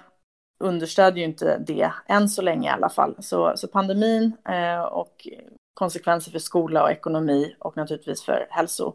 understödjer 0.63 1.17
ju 1.17 1.29
inte 1.29 1.57
det 1.57 1.91
än 2.05 2.29
så 2.29 2.41
länge 2.41 2.69
i 2.69 2.73
alla 2.73 2.89
fall. 2.89 3.15
Så, 3.19 3.53
så 3.55 3.67
pandemin 3.67 4.37
eh, 4.49 4.81
och 4.81 5.27
konsekvenser 5.73 6.31
för 6.31 6.39
skola 6.39 6.83
och 6.83 6.91
ekonomi 6.91 7.55
och 7.59 7.77
naturligtvis 7.77 8.23
för 8.23 8.47
hälso 8.49 8.93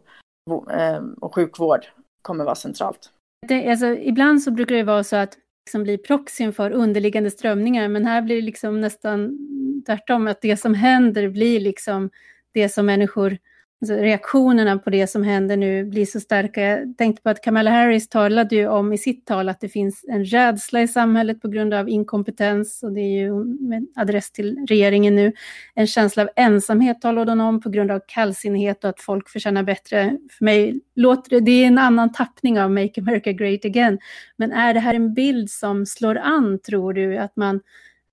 eh, 0.71 1.03
och 1.21 1.35
sjukvård 1.35 1.85
kommer 2.21 2.43
vara 2.43 2.55
centralt. 2.55 3.11
Det, 3.47 3.69
alltså, 3.69 3.87
ibland 3.87 4.41
så 4.43 4.51
brukar 4.51 4.75
det 4.75 4.83
vara 4.83 5.03
så 5.03 5.15
att 5.15 5.37
liksom 5.65 5.83
blir 5.83 5.97
proxyn 5.97 6.53
för 6.53 6.71
underliggande 6.71 7.31
strömningar, 7.31 7.87
men 7.87 8.05
här 8.05 8.21
blir 8.21 8.35
det 8.35 8.41
liksom 8.41 8.81
nästan 8.81 9.37
tvärtom, 9.85 10.27
att 10.27 10.41
det 10.41 10.57
som 10.57 10.73
händer 10.73 11.29
blir 11.29 11.59
liksom 11.59 12.09
det 12.51 12.69
som 12.69 12.85
människor 12.85 13.37
alltså 13.81 13.95
reaktionerna 13.95 14.77
på 14.77 14.89
det 14.89 15.07
som 15.07 15.23
händer 15.23 15.57
nu 15.57 15.83
blir 15.83 16.05
så 16.05 16.19
starka. 16.19 16.61
Jag 16.61 16.97
tänkte 16.97 17.21
på 17.23 17.29
att 17.29 17.41
Kamala 17.41 17.71
Harris 17.71 18.09
talade 18.09 18.55
ju 18.55 18.67
om 18.67 18.93
i 18.93 18.97
sitt 18.97 19.25
tal 19.25 19.49
att 19.49 19.61
det 19.61 19.69
finns 19.69 20.05
en 20.07 20.25
rädsla 20.25 20.81
i 20.81 20.87
samhället 20.87 21.41
på 21.41 21.47
grund 21.47 21.73
av 21.73 21.89
inkompetens 21.89 22.83
och 22.83 22.91
det 22.91 23.01
är 23.01 23.19
ju 23.19 23.43
med 23.43 23.87
adress 23.95 24.31
till 24.31 24.65
regeringen 24.69 25.15
nu. 25.15 25.33
En 25.73 25.87
känsla 25.87 26.23
av 26.23 26.29
ensamhet 26.35 27.01
talade 27.01 27.31
hon 27.31 27.41
om 27.41 27.61
på 27.61 27.69
grund 27.69 27.91
av 27.91 28.01
kallsinnighet 28.07 28.83
och 28.83 28.89
att 28.89 29.01
folk 29.01 29.29
förtjänar 29.29 29.63
bättre. 29.63 30.17
För 30.37 30.45
mig 30.45 30.79
låter 30.95 31.29
det, 31.29 31.39
det 31.39 31.51
är 31.51 31.67
en 31.67 31.77
annan 31.77 32.11
tappning 32.11 32.59
av 32.59 32.71
Make 32.71 33.01
America 33.01 33.31
Great 33.31 33.65
Again. 33.65 33.99
Men 34.37 34.51
är 34.51 34.73
det 34.73 34.79
här 34.79 34.93
en 34.93 35.13
bild 35.13 35.49
som 35.49 35.85
slår 35.85 36.17
an, 36.17 36.59
tror 36.59 36.93
du, 36.93 37.17
att 37.17 37.35
man 37.35 37.61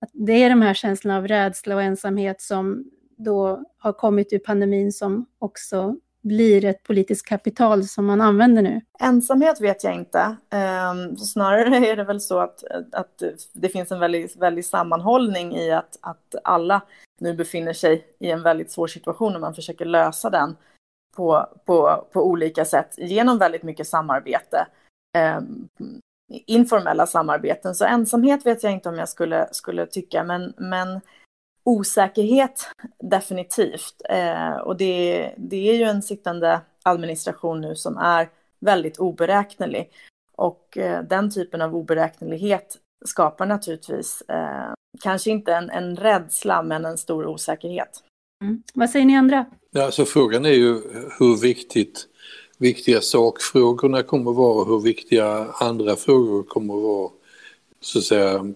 att 0.01 0.09
det 0.13 0.43
är 0.43 0.49
de 0.49 0.61
här 0.61 0.73
känslorna 0.73 1.17
av 1.17 1.27
rädsla 1.27 1.75
och 1.75 1.81
ensamhet 1.81 2.41
som 2.41 2.85
då 3.23 3.63
har 3.77 3.93
kommit 3.93 4.33
ur 4.33 4.39
pandemin 4.39 4.91
som 4.91 5.25
också 5.39 5.95
blir 6.23 6.65
ett 6.65 6.83
politiskt 6.83 7.27
kapital 7.27 7.83
som 7.83 8.05
man 8.05 8.21
använder 8.21 8.61
nu? 8.61 8.81
Ensamhet 8.99 9.61
vet 9.61 9.83
jag 9.83 9.95
inte. 9.95 10.35
Um, 10.51 11.17
snarare 11.17 11.77
är 11.87 11.95
det 11.95 12.03
väl 12.03 12.21
så 12.21 12.39
att, 12.39 12.63
att 12.91 13.23
det 13.53 13.69
finns 13.69 13.91
en 13.91 13.99
väldigt, 13.99 14.35
väldigt 14.35 14.65
sammanhållning 14.65 15.55
i 15.55 15.71
att, 15.71 15.97
att 16.01 16.35
alla 16.43 16.81
nu 17.19 17.33
befinner 17.33 17.73
sig 17.73 18.07
i 18.19 18.31
en 18.31 18.43
väldigt 18.43 18.71
svår 18.71 18.87
situation 18.87 19.35
och 19.35 19.41
man 19.41 19.55
försöker 19.55 19.85
lösa 19.85 20.29
den 20.29 20.55
på, 21.15 21.47
på, 21.65 22.07
på 22.13 22.27
olika 22.27 22.65
sätt 22.65 22.93
genom 22.97 23.37
väldigt 23.37 23.63
mycket 23.63 23.87
samarbete. 23.87 24.67
Um, 25.37 25.67
informella 26.45 27.07
samarbeten. 27.07 27.75
Så 27.75 27.85
ensamhet 27.85 28.45
vet 28.45 28.63
jag 28.63 28.71
inte 28.71 28.89
om 28.89 28.95
jag 28.95 29.09
skulle, 29.09 29.47
skulle 29.51 29.85
tycka, 29.85 30.23
men, 30.23 30.53
men 30.57 31.01
osäkerhet 31.63 32.69
definitivt. 32.99 34.01
Eh, 34.09 34.55
och 34.55 34.77
det, 34.77 35.33
det 35.37 35.69
är 35.69 35.75
ju 35.75 35.83
en 35.83 36.01
sittande 36.01 36.61
administration 36.83 37.61
nu 37.61 37.75
som 37.75 37.97
är 37.97 38.29
väldigt 38.59 38.97
oberäknelig. 38.97 39.89
Och 40.35 40.77
eh, 40.77 41.03
den 41.03 41.31
typen 41.31 41.61
av 41.61 41.75
oberäknelighet 41.75 42.77
skapar 43.05 43.45
naturligtvis 43.45 44.21
eh, 44.21 44.73
kanske 45.01 45.31
inte 45.31 45.53
en, 45.53 45.69
en 45.69 45.95
rädsla 45.95 46.63
men 46.63 46.85
en 46.85 46.97
stor 46.97 47.25
osäkerhet. 47.25 48.03
Mm. 48.43 48.63
Vad 48.73 48.89
säger 48.89 49.05
ni 49.05 49.17
andra? 49.17 49.45
Ja, 49.71 49.85
alltså 49.85 50.05
frågan 50.05 50.45
är 50.45 50.49
ju 50.49 50.81
hur 51.19 51.41
viktigt 51.41 52.07
viktiga 52.57 53.01
sakfrågorna 53.01 54.03
kommer 54.03 54.31
att 54.31 54.37
vara 54.37 54.61
och 54.61 54.67
hur 54.67 54.79
viktiga 54.79 55.47
andra 55.59 55.95
frågor 55.95 56.43
kommer 56.43 56.73
att 56.77 56.83
vara. 56.83 57.09
Så 57.81 57.99
att 57.99 58.05
säga, 58.05 58.53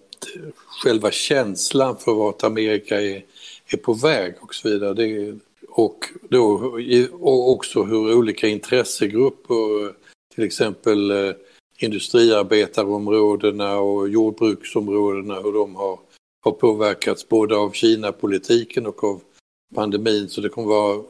själva 0.82 1.10
känslan 1.10 1.96
för 1.96 2.14
vart 2.14 2.44
Amerika 2.44 3.00
är, 3.00 3.24
är 3.66 3.76
på 3.76 3.92
väg 3.92 4.34
och 4.40 4.54
så 4.54 4.68
vidare. 4.68 4.94
Det, 4.94 5.38
och, 5.68 6.04
då, 6.28 6.76
och 7.20 7.50
också 7.50 7.82
hur 7.82 8.14
olika 8.14 8.48
intressegrupper, 8.48 9.94
till 10.34 10.44
exempel 10.44 11.10
eh, 11.10 11.32
industriarbetarområdena 11.78 13.78
och 13.78 14.08
jordbruksområdena, 14.08 15.34
hur 15.34 15.52
de 15.52 15.76
har, 15.76 15.98
har 16.44 16.52
påverkats 16.52 17.28
både 17.28 17.56
av 17.56 17.72
Kina-politiken 17.72 18.86
och 18.86 19.04
av 19.04 19.20
pandemin. 19.74 20.28
Så 20.28 20.40
det 20.40 20.48
kommer 20.48 20.68
vara 20.68 21.02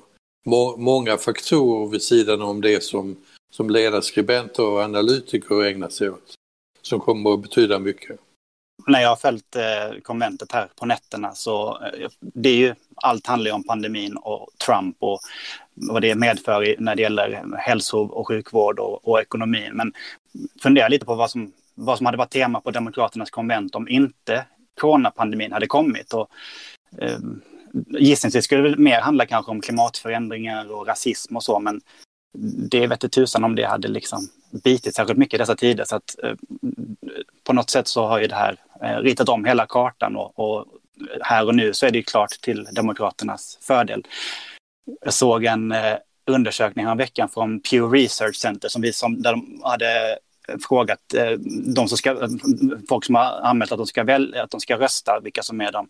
må, 0.47 0.77
många 0.77 1.17
faktorer 1.17 1.91
vid 1.91 2.03
sidan 2.03 2.43
om 2.43 2.61
det 2.61 2.85
som, 2.85 3.17
som 3.51 3.71
ledarskribenter 3.71 4.67
och 4.67 4.81
analytiker 4.81 5.65
ägnar 5.65 5.89
sig 5.89 6.11
åt, 6.11 6.35
som 6.83 7.01
kommer 7.01 7.35
att 7.35 7.43
betyda 7.43 7.79
mycket 7.79 8.21
när 8.89 9.01
jag 9.01 9.09
har 9.09 9.17
följt 9.17 9.57
eh, 9.57 10.01
konventet 10.03 10.53
här 10.53 10.69
på 10.77 10.87
nätterna 10.87 11.35
så 11.35 11.79
eh, 11.83 12.11
det 12.21 12.49
är 12.49 12.57
ju 12.57 12.75
allt 12.97 13.27
handlar 13.27 13.51
ju 13.51 13.55
om 13.55 13.65
pandemin 13.65 14.17
och 14.17 14.49
Trump 14.67 14.97
och 15.01 15.21
vad 15.75 16.03
det 16.03 16.15
medför 16.15 16.77
när 16.79 16.97
det 16.97 17.03
gäller 17.03 17.57
hälso 17.59 17.99
och 17.99 18.29
sjukvård 18.29 18.79
och, 18.79 19.09
och 19.09 19.21
ekonomin. 19.21 19.71
Men 19.73 19.93
fundera 20.63 20.89
lite 20.89 21.07
på 21.07 21.15
vad 21.15 21.31
som, 21.31 21.53
vad 21.75 21.97
som 21.97 22.07
hade 22.07 22.19
varit 22.19 22.31
tema 22.31 22.61
på 22.61 22.71
Demokraternas 22.71 23.31
konvent 23.31 23.75
om 23.75 23.89
inte 23.89 24.45
coronapandemin 24.81 25.53
hade 25.53 25.67
kommit. 25.67 26.13
Och, 26.13 26.29
eh, 26.99 27.19
gissningsvis 27.89 28.45
skulle 28.45 28.69
det 28.69 28.77
mer 28.77 29.01
handla 29.01 29.27
kanske 29.27 29.51
om 29.51 29.61
klimatförändringar 29.61 30.73
och 30.73 30.87
rasism 30.87 31.37
och 31.37 31.43
så, 31.43 31.61
men 31.61 31.81
det 32.71 32.87
vete 32.87 33.09
tusan 33.09 33.45
om 33.45 33.55
det 33.55 33.67
hade 33.67 33.89
liksom 33.89 34.29
bitit 34.65 34.95
särskilt 34.95 35.19
mycket 35.19 35.35
i 35.35 35.39
dessa 35.39 35.57
tider. 35.57 35.85
Så 35.85 35.97
att, 35.97 36.19
eh, 36.23 36.35
på 37.49 37.55
något 37.55 37.71
sätt 37.71 37.89
så 37.89 38.07
har 38.07 38.21
ju 38.21 38.27
det 38.27 38.35
här 38.35 38.57
eh, 38.83 38.97
ritat 38.97 39.29
om 39.29 39.45
hela 39.45 39.67
kartan 39.67 40.17
och, 40.17 40.39
och, 40.39 40.67
här 41.21 41.47
och 41.47 41.55
nu 41.55 41.75
så 41.75 41.87
är 41.87 41.91
det 41.91 41.99
ju 41.99 42.05
klart 42.05 42.31
till 42.31 42.69
Demokraternas 42.73 43.59
fördel. 43.63 44.07
Jag 45.01 45.13
såg 45.13 45.45
en 45.45 45.73
eh, 45.73 45.97
undersökning 46.27 46.87
här 46.87 46.95
veckan 46.95 47.29
från 47.29 47.61
Pew 47.61 47.99
Research 47.99 48.37
Center 48.37 48.69
som 48.69 48.83
vi 48.83 48.93
som, 48.93 49.23
där 49.23 49.33
de 49.33 49.61
hade 49.65 50.19
frågat 50.69 51.15
eh, 51.15 51.31
de 51.75 51.89
som 51.89 51.99
ska, 51.99 52.29
folk 52.89 53.05
som 53.05 53.15
har 53.15 53.41
anmält 53.43 53.73
att 53.73 53.79
de, 53.79 53.87
ska 53.87 54.05
väl, 54.05 54.35
att 54.35 54.51
de 54.51 54.61
ska 54.61 54.79
rösta, 54.79 55.21
vilka 55.21 55.43
som 55.43 55.61
är 55.61 55.73
de 55.73 55.89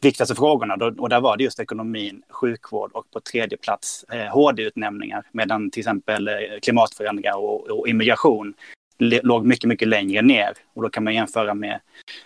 viktigaste 0.00 0.34
frågorna. 0.34 0.74
Och 0.98 1.08
där 1.08 1.20
var 1.20 1.36
det 1.36 1.44
just 1.44 1.60
ekonomin, 1.60 2.22
sjukvård 2.30 2.90
och 2.92 3.10
på 3.10 3.20
tredje 3.20 3.58
plats 3.58 4.04
eh, 4.12 4.26
HD-utnämningar. 4.26 5.26
Medan 5.32 5.70
till 5.70 5.80
exempel 5.80 6.28
eh, 6.28 6.34
klimatförändringar 6.62 7.36
och, 7.36 7.70
och 7.70 7.88
immigration 7.88 8.54
låg 8.98 9.46
mycket, 9.46 9.68
mycket 9.68 9.88
längre 9.88 10.22
ner. 10.22 10.52
Och 10.74 10.82
då 10.82 10.88
kan 10.88 11.04
man 11.04 11.14
jämföra 11.14 11.54
med 11.54 11.80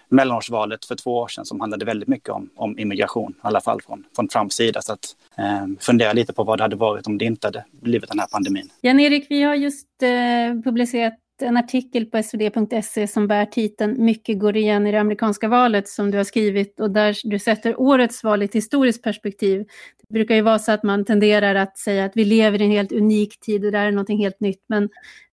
mellanårsvalet 0.09 0.85
för 0.85 0.95
två 0.95 1.17
år 1.19 1.29
sedan 1.29 1.45
som 1.45 1.61
handlade 1.61 1.85
väldigt 1.85 2.09
mycket 2.09 2.29
om, 2.29 2.51
om 2.57 2.79
immigration, 2.79 3.33
i 3.33 3.41
alla 3.41 3.61
fall 3.61 3.83
från, 3.83 4.05
från 4.17 4.29
Trumps 4.29 4.57
sida. 4.57 4.83
Så 4.83 4.93
att 4.93 5.17
eh, 5.39 5.67
fundera 5.81 6.13
lite 6.13 6.33
på 6.33 6.45
vad 6.45 6.59
det 6.59 6.65
hade 6.65 6.77
varit 6.77 7.07
om 7.07 7.19
det 7.19 7.25
inte 7.25 7.47
hade 7.47 7.65
blivit 7.71 8.11
den 8.11 8.19
här 8.19 8.27
pandemin. 8.27 8.71
Jan-Erik, 8.81 9.27
vi 9.31 9.43
har 9.43 9.55
just 9.55 9.87
eh, 10.03 10.63
publicerat 10.65 11.15
en 11.43 11.57
artikel 11.57 12.07
på 12.07 12.23
svd.se 12.23 13.07
som 13.07 13.27
bär 13.27 13.45
titeln 13.47 14.05
Mycket 14.05 14.39
går 14.39 14.57
igen 14.57 14.87
i 14.87 14.93
det 14.93 15.01
amerikanska 15.01 15.49
valet 15.49 15.89
som 15.89 16.11
du 16.11 16.17
har 16.17 16.25
skrivit 16.25 16.81
och 16.81 16.91
där 16.91 17.17
du 17.25 17.39
sätter 17.39 17.81
årets 17.81 18.25
val 18.25 18.43
i 18.43 18.45
ett 18.45 18.55
historiskt 18.55 19.03
perspektiv. 19.03 19.65
Det 20.09 20.15
brukar 20.15 20.35
ju 20.35 20.41
vara 20.41 20.59
så 20.59 20.73
att 20.73 20.83
man 20.83 21.05
tenderar 21.05 21.55
att 21.55 21.79
säga 21.79 22.05
att 22.05 22.13
vi 22.15 22.25
lever 22.25 22.63
i 22.63 22.65
en 22.65 22.71
helt 22.71 22.93
unik 22.93 23.41
tid 23.41 23.65
och 23.65 23.73
det 23.73 23.79
här 23.79 23.87
är 23.87 23.93
någonting 23.93 24.19
helt 24.19 24.41
nytt. 24.41 24.65
Men 24.69 24.89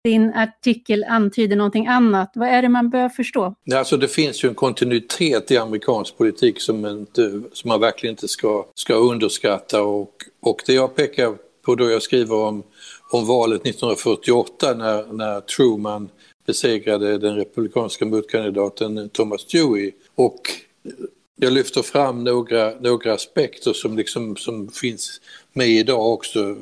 din 0.04 0.34
artikel 0.34 1.04
antyder 1.04 1.56
någonting 1.56 1.88
annat. 1.88 2.32
Vad 2.36 2.48
är 2.48 2.62
det 2.62 2.70
man 2.70 2.90
bör 2.90 3.10
förstå? 3.10 3.56
Alltså 3.76 3.98
det 3.98 4.08
finns 4.08 4.44
ju 4.44 4.50
en 4.50 4.56
kontinuitet 4.56 5.52
i 5.52 5.58
amerikansk 5.58 6.18
politik 6.18 6.62
som, 6.62 6.86
inte, 6.86 7.42
som 7.54 7.68
man 7.68 7.80
verkligen 7.80 8.14
inte 8.14 8.28
ska, 8.28 8.66
ska 8.76 8.94
underskatta 8.94 9.84
och, 9.84 10.14
och 10.42 10.62
det 10.66 10.74
jag 10.74 10.96
pekar 10.96 11.36
på 11.66 11.76
då 11.76 11.90
jag 11.90 12.02
skriver 12.02 12.36
om 12.36 12.64
om 13.12 13.26
valet 13.28 13.62
1948 13.62 14.74
när, 14.74 15.14
när 15.14 15.42
Truman 15.42 16.10
besegrade 16.46 17.18
den 17.18 17.36
republikanska 17.36 18.06
motkandidaten 18.06 19.10
Thomas 19.10 19.46
Dewey. 19.46 19.92
Och 20.16 20.42
jag 21.40 21.54
lyfter 21.54 21.82
fram 21.82 22.24
några, 22.24 22.74
några 22.80 23.14
aspekter 23.14 23.74
som, 23.74 23.98
liksom, 23.98 24.36
som 24.36 24.68
finns 24.68 25.22
med 25.54 25.68
idag 25.68 26.14
också. 26.14 26.56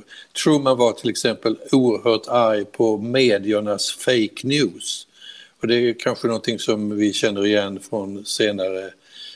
Truman 0.44 0.78
var 0.78 0.92
till 0.92 1.10
exempel 1.10 1.58
oerhört 1.72 2.28
arg 2.28 2.66
på 2.66 2.98
mediernas 2.98 3.92
fake 3.92 4.48
news. 4.48 5.08
Och 5.62 5.68
det 5.68 5.76
är 5.76 5.94
kanske 6.00 6.28
någonting 6.28 6.60
som 6.60 6.98
vi 6.98 7.14
känner 7.14 7.46
igen 7.46 7.80
från 7.90 8.26
senare 8.26 8.94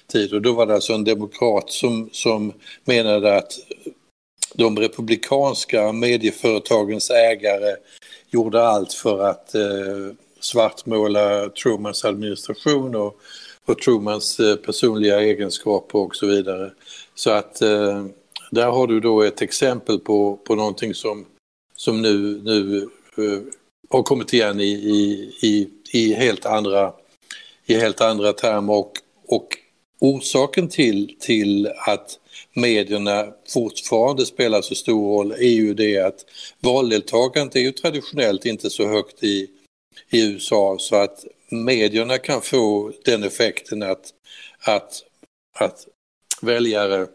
tid. 0.07 0.33
Och 0.33 0.41
då 0.41 0.53
var 0.53 0.65
det 0.65 0.73
alltså 0.73 0.93
en 0.93 1.03
demokrat 1.03 1.71
som, 1.71 2.09
som 2.11 2.53
menade 2.85 3.37
att 3.37 3.51
de 4.53 4.79
republikanska 4.79 5.91
medieföretagens 5.91 7.09
ägare 7.09 7.75
gjorde 8.29 8.67
allt 8.67 8.93
för 8.93 9.23
att 9.23 9.55
eh, 9.55 10.15
svartmåla 10.39 11.49
Trumans 11.49 12.05
administration 12.05 12.95
och, 12.95 13.21
och 13.65 13.79
Trumans 13.79 14.39
eh, 14.39 14.55
personliga 14.55 15.21
egenskaper 15.21 15.99
och 15.99 16.15
så 16.15 16.27
vidare. 16.27 16.71
Så 17.15 17.31
att 17.31 17.61
eh, 17.61 18.05
där 18.51 18.67
har 18.67 18.87
du 18.87 18.99
då 18.99 19.21
ett 19.21 19.41
exempel 19.41 19.99
på, 19.99 20.39
på 20.43 20.55
någonting 20.55 20.93
som, 20.93 21.25
som 21.75 22.01
nu, 22.01 22.41
nu 22.43 22.77
eh, 23.17 23.41
har 23.89 24.03
kommit 24.03 24.33
igen 24.33 24.59
i, 24.59 24.71
i, 24.71 25.31
i, 25.41 25.69
i, 25.91 26.13
helt 26.13 26.45
andra, 26.45 26.93
i 27.65 27.75
helt 27.75 28.01
andra 28.01 28.33
termer 28.33 28.73
och, 28.73 28.91
och 29.27 29.47
orsaken 29.99 30.67
till, 30.67 31.15
till 31.19 31.67
att 31.67 32.19
medierna 32.53 33.27
fortfarande 33.53 34.25
spelar 34.25 34.61
så 34.61 34.75
stor 34.75 35.17
roll 35.17 35.31
är 35.31 35.53
ju 35.53 35.73
det 35.73 35.97
att 35.97 36.25
valdeltagandet 36.59 37.55
är 37.55 37.59
ju 37.59 37.71
traditionellt 37.71 38.45
inte 38.45 38.69
så 38.69 38.87
högt 38.87 39.23
i, 39.23 39.47
i 40.09 40.31
USA 40.31 40.77
så 40.79 40.95
att 40.95 41.25
medierna 41.51 42.17
kan 42.17 42.41
få 42.41 42.91
den 43.05 43.23
effekten 43.23 43.83
att, 43.83 44.13
att, 44.59 45.03
att 45.59 45.87
väljare 46.41 47.07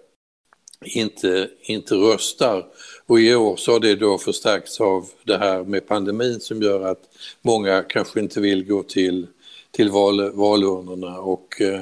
inte, 0.84 1.50
inte 1.62 1.94
röstar. 1.94 2.66
Och 3.06 3.20
i 3.20 3.34
år 3.34 3.56
så 3.56 3.72
har 3.72 3.80
det 3.80 3.94
då 3.94 4.18
förstärkts 4.18 4.80
av 4.80 5.08
det 5.24 5.38
här 5.38 5.64
med 5.64 5.88
pandemin 5.88 6.40
som 6.40 6.62
gör 6.62 6.82
att 6.82 7.02
många 7.42 7.82
kanske 7.82 8.20
inte 8.20 8.40
vill 8.40 8.64
gå 8.64 8.82
till, 8.82 9.26
till 9.70 9.90
val, 9.90 10.30
valurnorna. 10.30 11.18
Och 11.18 11.60
eh, 11.60 11.80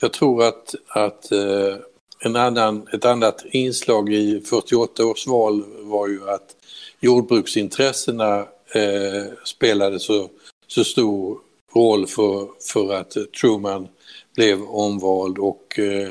jag 0.00 0.12
tror 0.12 0.44
att, 0.44 0.74
att 0.88 1.32
eh, 1.32 1.76
en 2.20 2.36
annan, 2.36 2.88
ett 2.92 3.04
annat 3.04 3.44
inslag 3.44 4.12
i 4.12 4.40
48 4.40 5.06
års 5.06 5.26
val 5.26 5.64
var 5.78 6.08
ju 6.08 6.30
att 6.30 6.56
jordbruksintressena 7.00 8.38
eh, 8.74 9.24
spelade 9.44 10.00
så, 10.00 10.30
så 10.66 10.84
stor 10.84 11.38
roll 11.76 12.06
för, 12.06 12.48
för 12.72 12.94
att 12.94 13.16
eh, 13.16 13.22
Truman 13.22 13.88
blev 14.34 14.62
omvald 14.62 15.38
och, 15.38 15.78
eh, 15.78 16.10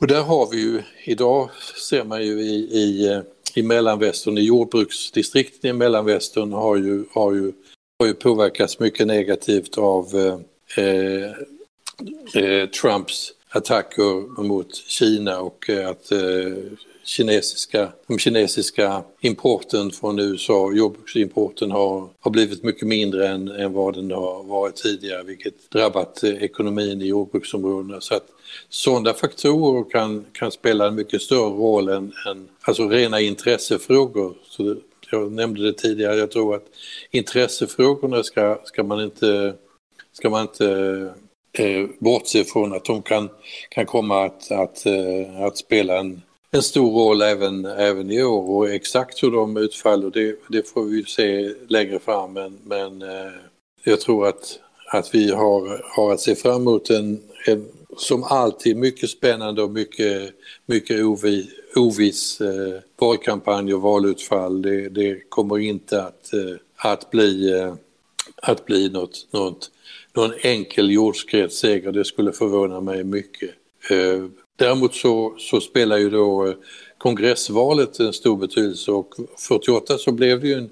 och 0.00 0.06
där 0.06 0.22
har 0.22 0.50
vi 0.50 0.60
ju, 0.60 0.82
idag 1.04 1.50
ser 1.88 2.04
man 2.04 2.22
ju 2.22 2.40
i, 2.40 2.54
i, 2.54 3.08
eh, 3.08 3.20
i 3.54 3.62
mellanvästern, 3.62 4.38
i 4.38 4.40
jordbruksdistrikten 4.40 5.70
i 5.70 5.72
mellanvästern 5.72 6.52
har 6.52 6.76
ju, 6.76 7.04
har 7.12 7.32
ju, 7.32 7.52
har 7.98 8.06
ju 8.06 8.14
påverkats 8.14 8.78
mycket 8.78 9.06
negativt 9.06 9.78
av 9.78 10.06
eh, 10.76 11.30
eh 12.42 12.66
Trumps 12.66 13.32
attacker 13.50 14.42
mot 14.42 14.74
Kina 14.74 15.40
och 15.40 15.70
eh, 15.70 15.88
att 15.88 16.12
eh, 16.12 16.18
kinesiska, 17.04 17.92
de 18.06 18.18
kinesiska 18.18 19.02
importen 19.20 19.90
från 19.90 20.18
USA, 20.18 20.72
jordbruksimporten 20.72 21.70
har, 21.70 22.08
har 22.20 22.30
blivit 22.30 22.62
mycket 22.62 22.88
mindre 22.88 23.28
än, 23.28 23.48
än 23.48 23.72
vad 23.72 23.94
den 23.94 24.10
har 24.10 24.42
varit 24.42 24.76
tidigare 24.76 25.22
vilket 25.22 25.70
drabbat 25.70 26.22
eh, 26.22 26.42
ekonomin 26.42 27.02
i 27.02 27.06
jordbruksområdena. 27.06 28.00
Så 28.00 28.14
att 28.14 28.26
sådana 28.68 29.14
faktorer 29.14 29.90
kan, 29.90 30.24
kan 30.32 30.50
spela 30.50 30.86
en 30.86 30.94
mycket 30.94 31.22
större 31.22 31.50
roll 31.50 31.88
än, 31.88 32.12
än 32.26 32.48
alltså 32.62 32.88
rena 32.88 33.20
intressefrågor. 33.20 34.34
Så 34.44 34.62
det, 34.62 34.76
jag 35.10 35.32
nämnde 35.32 35.62
det 35.62 35.72
tidigare, 35.72 36.16
jag 36.16 36.30
tror 36.30 36.54
att 36.54 36.66
intressefrågorna 37.10 38.22
ska, 38.22 38.58
ska 38.64 38.82
man 38.82 39.00
inte, 39.00 39.54
ska 40.12 40.30
man 40.30 40.42
inte 40.42 41.14
eh, 41.52 41.86
bortse 41.98 42.44
från 42.44 42.72
att 42.72 42.84
de 42.84 43.02
kan, 43.02 43.28
kan 43.68 43.86
komma 43.86 44.24
att, 44.24 44.50
att, 44.50 44.86
eh, 44.86 45.42
att 45.42 45.58
spela 45.58 45.98
en, 45.98 46.22
en 46.50 46.62
stor 46.62 46.90
roll 46.90 47.22
även, 47.22 47.64
även 47.64 48.10
i 48.10 48.22
år 48.22 48.50
och 48.50 48.70
exakt 48.70 49.22
hur 49.22 49.30
de 49.30 49.56
utfaller 49.56 50.10
det, 50.10 50.36
det 50.48 50.68
får 50.68 50.84
vi 50.84 51.04
se 51.04 51.54
längre 51.68 51.98
fram 51.98 52.32
men, 52.32 52.58
men 52.64 53.02
eh, 53.02 53.32
jag 53.84 54.00
tror 54.00 54.28
att, 54.28 54.58
att 54.86 55.14
vi 55.14 55.32
har, 55.32 55.82
har 55.96 56.12
att 56.12 56.20
se 56.20 56.34
fram 56.34 56.62
emot 56.62 56.90
en, 56.90 57.20
en 57.46 57.68
som 57.98 58.22
alltid 58.22 58.76
mycket 58.76 59.10
spännande 59.10 59.62
och 59.62 59.70
mycket, 59.70 60.34
mycket 60.66 61.04
ovi, 61.04 61.50
oviss 61.76 62.40
eh, 62.40 62.80
valkampanj 62.98 63.74
och 63.74 63.82
valutfall. 63.82 64.62
Det, 64.62 64.88
det 64.88 65.20
kommer 65.28 65.58
inte 65.58 66.02
att, 66.02 66.32
eh, 66.32 66.56
att 66.76 67.10
bli, 67.10 67.52
eh, 67.52 67.74
att 68.42 68.66
bli 68.66 68.88
något, 68.88 69.26
något, 69.30 69.70
någon 70.12 70.32
enkel 70.42 70.90
jordskredsseger. 70.90 71.92
Det 71.92 72.04
skulle 72.04 72.32
förvåna 72.32 72.80
mig 72.80 73.04
mycket. 73.04 73.50
Eh, 73.90 74.24
däremot 74.56 74.94
så, 74.94 75.34
så 75.38 75.60
spelar 75.60 75.96
ju 75.96 76.10
då 76.10 76.46
eh, 76.46 76.54
kongressvalet 76.98 78.00
en 78.00 78.12
stor 78.12 78.36
betydelse 78.36 78.90
och 78.90 79.14
48 79.48 79.98
så 79.98 80.12
blev 80.12 80.40
det 80.40 80.48
ju 80.48 80.54
en 80.54 80.70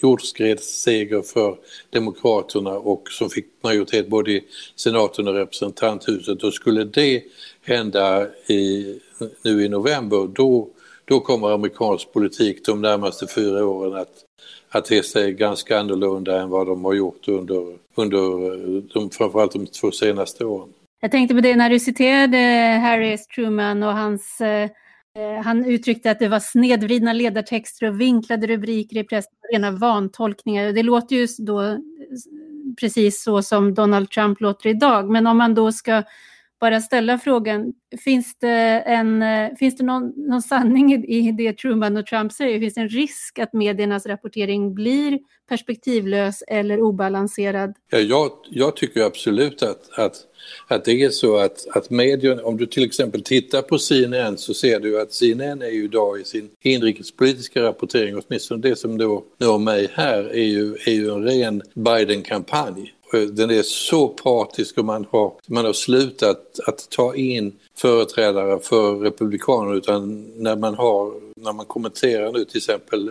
jordskredsseger 0.00 1.22
för 1.22 1.56
Demokraterna 1.90 2.70
och 2.70 3.08
som 3.10 3.30
fick 3.30 3.46
majoritet 3.62 4.08
både 4.08 4.32
i 4.32 4.44
senaten 4.76 5.28
och 5.28 5.34
representanthuset. 5.34 6.42
Och 6.42 6.54
skulle 6.54 6.84
det 6.84 7.22
hända 7.62 8.26
i, 8.46 8.98
nu 9.44 9.64
i 9.64 9.68
november 9.68 10.30
då, 10.34 10.68
då 11.10 11.20
kommer 11.20 11.50
amerikansk 11.50 12.12
politik 12.12 12.64
de 12.66 12.80
närmaste 12.80 13.26
fyra 13.26 13.66
åren 13.66 14.00
att, 14.00 14.24
att 14.68 14.84
te 14.84 15.02
sig 15.02 15.32
ganska 15.32 15.78
annorlunda 15.78 16.40
än 16.40 16.48
vad 16.48 16.66
de 16.66 16.84
har 16.84 16.94
gjort 16.94 17.28
under, 17.28 17.76
under 17.94 18.16
eh, 18.16 18.82
de, 18.94 19.10
framförallt 19.10 19.52
de 19.52 19.66
två 19.66 19.90
senaste 19.90 20.44
åren. 20.44 20.68
Jag 21.00 21.10
tänkte 21.10 21.34
på 21.34 21.40
det 21.40 21.56
när 21.56 21.70
du 21.70 21.78
citerade 21.78 22.38
Harry 22.82 23.12
S. 23.12 23.26
Truman 23.26 23.82
och 23.82 23.92
hans 23.92 24.40
eh, 24.40 24.70
eh 25.18 25.42
han 25.44 25.64
uttryckte 25.64 26.10
att 26.10 26.18
det 26.18 26.28
var 26.28 26.40
snedvridna 26.40 27.12
ledartexter 27.12 27.88
och 27.88 28.00
vinklade 28.00 28.46
rubriker 28.46 28.96
i 28.96 29.04
pressen, 29.04 29.32
rena 29.52 29.70
vantolkningar. 29.70 30.72
Det 30.72 30.82
låter 30.82 31.16
ju 31.16 31.26
då 31.38 31.78
precis 32.80 33.22
så 33.22 33.42
som 33.42 33.74
Donald 33.74 34.10
Trump 34.10 34.40
låter 34.40 34.68
idag. 34.68 35.10
Men 35.10 35.26
om 35.26 35.38
man 35.38 35.54
då 35.54 35.72
ska 35.72 36.02
bara 36.60 36.80
ställa 36.80 37.18
frågan, 37.18 37.72
finns 38.04 38.38
det, 38.38 38.82
en, 38.86 39.22
eh, 39.22 39.56
finns 39.58 39.76
det 39.76 39.84
någon, 39.84 40.12
någon 40.16 40.42
sanning 40.42 41.04
i 41.04 41.32
det 41.32 41.52
Truman 41.52 41.96
och 41.96 42.06
Trump 42.06 42.32
säger? 42.32 42.60
Finns 42.60 42.74
det 42.74 42.80
en 42.80 42.88
risk 42.88 43.38
att 43.38 43.52
mediernas 43.52 44.06
rapportering 44.06 44.74
blir 44.74 45.18
perspektivlös 45.48 46.42
eller 46.48 46.80
obalanserad? 46.80 47.74
Ja, 47.90 47.98
jag, 47.98 48.30
jag 48.50 48.76
tycker 48.76 49.02
absolut 49.02 49.62
att, 49.62 49.98
att, 49.98 50.16
att 50.68 50.84
det 50.84 51.02
är 51.02 51.10
så 51.10 51.36
att, 51.36 51.68
att 51.76 51.90
medierna, 51.90 52.42
om 52.42 52.56
du 52.56 52.66
till 52.66 52.84
exempel 52.84 53.22
tittar 53.22 53.62
på 53.62 53.78
CNN 53.78 54.38
så 54.38 54.54
ser 54.54 54.80
du 54.80 55.00
att 55.00 55.12
CNN 55.12 55.62
är 55.62 55.70
ju 55.70 55.84
idag 55.84 56.20
i 56.20 56.24
sin 56.24 56.50
inrikespolitiska 56.60 57.62
rapportering, 57.62 58.20
åtminstone 58.26 58.62
det 58.62 58.76
som 58.76 58.98
då 58.98 59.24
når 59.38 59.58
mig 59.58 59.88
här, 59.92 60.24
är 60.24 60.44
ju, 60.44 60.74
är 60.86 60.92
ju 60.92 61.10
en 61.10 61.22
ren 61.24 61.62
Biden-kampanj. 61.74 62.92
Den 63.12 63.50
är 63.50 63.62
så 63.62 64.08
partisk 64.08 64.78
och 64.78 64.84
man 64.84 65.06
har, 65.10 65.32
man 65.46 65.64
har 65.64 65.72
slutat 65.72 66.60
att 66.66 66.90
ta 66.90 67.14
in 67.14 67.58
företrädare 67.76 68.58
för 68.60 68.98
Republikanerna 68.98 69.76
utan 69.76 70.32
när 70.36 70.56
man 70.56 70.74
har, 70.74 71.14
när 71.36 71.52
man 71.52 71.66
kommenterar 71.66 72.32
nu 72.32 72.44
till 72.44 72.56
exempel 72.56 73.08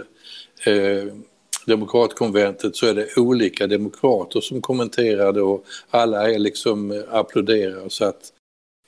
eh, 0.65 1.13
demokratkonventet 1.65 2.75
så 2.75 2.85
är 2.85 2.93
det 2.93 3.17
olika 3.17 3.67
demokrater 3.67 4.41
som 4.41 4.61
kommenterar 4.61 5.33
det 5.33 5.41
och 5.41 5.65
alla 5.89 6.31
är 6.31 6.39
liksom 6.39 6.91
eh, 6.91 7.01
applåderar 7.09 7.89
så 7.89 8.05
att 8.05 8.33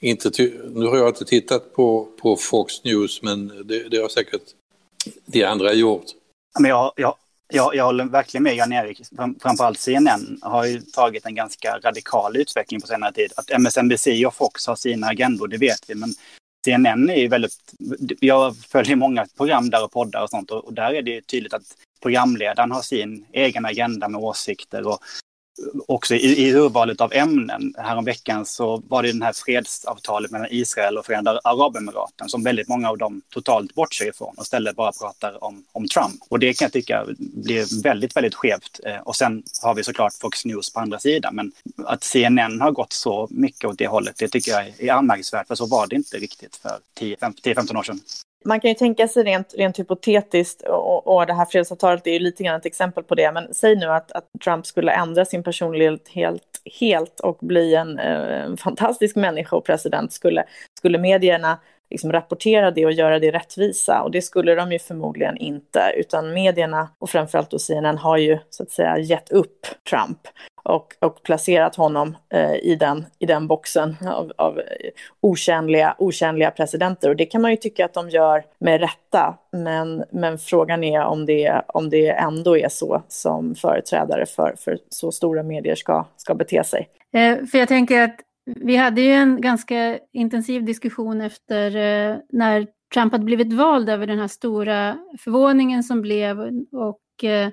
inte 0.01 0.31
nu 0.69 0.85
har 0.85 0.97
jag 0.97 1.07
inte 1.07 1.25
tittat 1.25 1.73
på, 1.73 2.07
på 2.21 2.35
Fox 2.35 2.83
News 2.83 3.21
men 3.21 3.47
det, 3.65 3.89
det 3.89 3.97
har 3.97 4.09
säkert 4.09 4.41
de 5.25 5.43
andra 5.43 5.73
gjort. 5.73 6.05
Men 6.59 6.69
jag, 6.69 6.93
jag, 6.95 7.15
jag, 7.51 7.75
jag 7.75 7.85
håller 7.85 8.05
verkligen 8.05 8.43
med 8.43 8.55
Jan-Erik. 8.55 9.01
Framförallt 9.41 9.79
CNN 9.79 10.39
har 10.41 10.65
ju 10.65 10.81
tagit 10.81 11.25
en 11.25 11.35
ganska 11.35 11.79
radikal 11.83 12.37
utveckling 12.37 12.81
på 12.81 12.87
senare 12.87 13.13
tid. 13.13 13.33
Att 13.35 13.49
MSNBC 13.49 14.07
och 14.27 14.35
Fox 14.35 14.67
har 14.67 14.75
sina 14.75 15.07
agendor, 15.07 15.47
det 15.47 15.57
vet 15.57 15.89
vi. 15.89 15.95
Men 15.95 16.09
CNN 16.65 17.09
är 17.09 17.15
ju 17.15 17.27
väldigt... 17.27 17.73
Jag 18.19 18.57
följer 18.57 18.95
många 18.95 19.27
program 19.37 19.69
där 19.69 19.83
och 19.83 19.91
poddar 19.91 20.23
och 20.23 20.29
sånt 20.29 20.51
och 20.51 20.73
där 20.73 20.93
är 20.93 21.01
det 21.01 21.21
tydligt 21.21 21.53
att 21.53 21.75
programledaren 22.01 22.71
har 22.71 22.81
sin 22.81 23.25
egen 23.33 23.65
agenda 23.65 24.09
med 24.09 24.21
åsikter 24.21 24.87
och 24.87 24.99
också 25.87 26.15
i, 26.15 26.47
i 26.47 26.53
urvalet 26.53 27.01
av 27.01 27.13
ämnen. 27.13 27.73
Häromveckan 27.77 28.45
så 28.45 28.83
var 28.87 29.03
det 29.03 29.11
den 29.11 29.21
här 29.21 29.33
fredsavtalet 29.33 30.31
mellan 30.31 30.47
Israel 30.51 30.97
och 30.97 31.05
Förenade 31.05 31.39
Arabemiraten 31.43 32.29
som 32.29 32.43
väldigt 32.43 32.67
många 32.67 32.89
av 32.89 32.97
dem 32.97 33.21
totalt 33.29 33.75
bortser 33.75 34.09
ifrån 34.09 34.33
och 34.37 34.43
istället 34.43 34.75
bara 34.75 34.91
pratar 34.91 35.43
om, 35.43 35.63
om 35.71 35.87
Trump. 35.87 36.21
Och 36.29 36.39
det 36.39 36.53
kan 36.53 36.65
jag 36.65 36.73
tycka 36.73 37.05
blir 37.17 37.83
väldigt, 37.83 38.15
väldigt 38.15 38.35
skevt. 38.35 38.79
Eh, 38.85 38.97
och 38.97 39.15
sen 39.15 39.43
har 39.63 39.75
vi 39.75 39.83
såklart 39.83 40.13
Fox 40.13 40.45
News 40.45 40.73
på 40.73 40.79
andra 40.79 40.99
sidan. 40.99 41.35
Men 41.35 41.51
att 41.85 42.03
CNN 42.03 42.61
har 42.61 42.71
gått 42.71 42.93
så 42.93 43.27
mycket 43.31 43.65
åt 43.65 43.77
det 43.77 43.87
hållet, 43.87 44.15
det 44.17 44.27
tycker 44.27 44.51
jag 44.51 44.73
är 44.79 44.93
anmärkningsvärt, 44.93 45.47
för 45.47 45.55
så 45.55 45.65
var 45.65 45.87
det 45.87 45.95
inte 45.95 46.17
riktigt 46.17 46.55
för 46.55 46.79
10-15 46.99 47.77
år 47.77 47.83
sedan. 47.83 47.99
Man 48.45 48.59
kan 48.59 48.69
ju 48.69 48.75
tänka 48.75 49.07
sig 49.07 49.23
rent, 49.23 49.53
rent 49.57 49.79
hypotetiskt, 49.79 50.61
och, 50.61 51.07
och 51.07 51.25
det 51.25 51.33
här 51.33 51.45
fredsavtalet 51.45 52.07
är 52.07 52.11
ju 52.11 52.19
lite 52.19 52.43
grann 52.43 52.55
ett 52.55 52.65
exempel 52.65 53.03
på 53.03 53.15
det, 53.15 53.31
men 53.31 53.53
säg 53.53 53.75
nu 53.75 53.85
att, 53.85 54.11
att 54.11 54.25
Trump 54.43 54.65
skulle 54.65 54.91
ändra 54.91 55.25
sin 55.25 55.43
personlighet 55.43 56.09
helt, 56.09 56.61
helt 56.79 57.19
och 57.19 57.37
bli 57.41 57.75
en, 57.75 57.99
eh, 57.99 58.43
en 58.43 58.57
fantastisk 58.57 59.15
människa 59.15 59.55
och 59.55 59.65
president, 59.65 60.13
skulle, 60.13 60.43
skulle 60.77 60.97
medierna 60.97 61.57
liksom 61.91 62.11
rapportera 62.11 62.71
det 62.71 62.85
och 62.85 62.91
göra 62.91 63.19
det 63.19 63.31
rättvisa. 63.31 64.01
Och 64.01 64.11
det 64.11 64.21
skulle 64.21 64.55
de 64.55 64.71
ju 64.71 64.79
förmodligen 64.79 65.37
inte, 65.37 65.93
utan 65.97 66.33
medierna 66.33 66.89
och 66.99 67.09
framförallt 67.09 67.51
då 67.51 67.59
CNN 67.59 67.97
har 67.97 68.17
ju 68.17 68.37
så 68.49 68.63
att 68.63 68.71
säga 68.71 68.97
gett 68.97 69.31
upp 69.31 69.67
Trump 69.89 70.19
och, 70.71 70.95
och 70.99 71.23
placerat 71.23 71.75
honom 71.75 72.17
eh, 72.33 72.55
i, 72.55 72.77
den, 72.79 73.05
i 73.19 73.25
den 73.25 73.47
boxen 73.47 73.95
av, 74.07 74.31
av 74.37 74.59
eh, 74.59 74.63
otjänliga, 75.21 75.95
okänliga 75.97 76.51
presidenter. 76.51 77.09
Och 77.09 77.15
det 77.15 77.25
kan 77.25 77.41
man 77.41 77.51
ju 77.51 77.57
tycka 77.57 77.85
att 77.85 77.93
de 77.93 78.09
gör 78.09 78.43
med 78.59 78.81
rätta, 78.81 79.37
men, 79.51 80.03
men 80.11 80.37
frågan 80.37 80.83
är 80.83 81.03
om 81.03 81.25
det, 81.25 81.61
om 81.67 81.89
det 81.89 82.09
ändå 82.09 82.57
är 82.57 82.69
så 82.69 83.03
som 83.07 83.55
företrädare 83.55 84.25
för, 84.25 84.55
för 84.57 84.77
så 84.89 85.11
stora 85.11 85.43
medier 85.43 85.75
ska, 85.75 86.05
ska 86.17 86.35
bete 86.35 86.63
sig. 86.63 86.89
Eh, 87.13 87.45
för 87.45 87.57
jag 87.57 87.67
tänker 87.67 88.01
att 88.01 88.15
vi 88.45 88.75
hade 88.75 89.01
ju 89.01 89.11
en 89.11 89.41
ganska 89.41 89.99
intensiv 90.13 90.65
diskussion 90.65 91.21
efter 91.21 91.75
eh, 91.75 92.17
när 92.29 92.67
Trump 92.93 93.11
hade 93.11 93.25
blivit 93.25 93.53
vald 93.53 93.89
över 93.89 94.07
den 94.07 94.19
här 94.19 94.27
stora 94.27 94.97
förvåningen 95.19 95.83
som 95.83 96.01
blev 96.01 96.39
och 96.71 97.23
eh, 97.23 97.49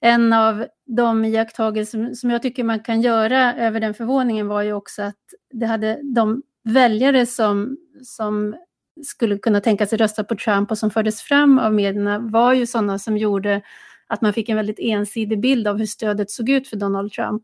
en 0.00 0.32
av 0.32 0.66
de 0.86 1.24
iakttagelser 1.24 2.14
som 2.14 2.30
jag 2.30 2.42
tycker 2.42 2.64
man 2.64 2.80
kan 2.80 3.00
göra 3.00 3.54
över 3.54 3.80
den 3.80 3.94
förvåningen 3.94 4.48
var 4.48 4.62
ju 4.62 4.72
också 4.72 5.02
att 5.02 5.20
det 5.50 5.66
hade 5.66 6.00
de 6.02 6.42
väljare 6.64 7.26
som, 7.26 7.76
som 8.02 8.54
skulle 9.02 9.38
kunna 9.38 9.60
tänka 9.60 9.86
sig 9.86 9.98
rösta 9.98 10.24
på 10.24 10.36
Trump 10.36 10.70
och 10.70 10.78
som 10.78 10.90
fördes 10.90 11.22
fram 11.22 11.58
av 11.58 11.74
medierna 11.74 12.18
var 12.18 12.52
ju 12.52 12.66
sådana 12.66 12.98
som 12.98 13.16
gjorde 13.16 13.62
att 14.06 14.20
man 14.20 14.32
fick 14.32 14.48
en 14.48 14.56
väldigt 14.56 14.78
ensidig 14.78 15.40
bild 15.40 15.68
av 15.68 15.78
hur 15.78 15.86
stödet 15.86 16.30
såg 16.30 16.48
ut 16.48 16.68
för 16.68 16.76
Donald 16.76 17.12
Trump. 17.12 17.42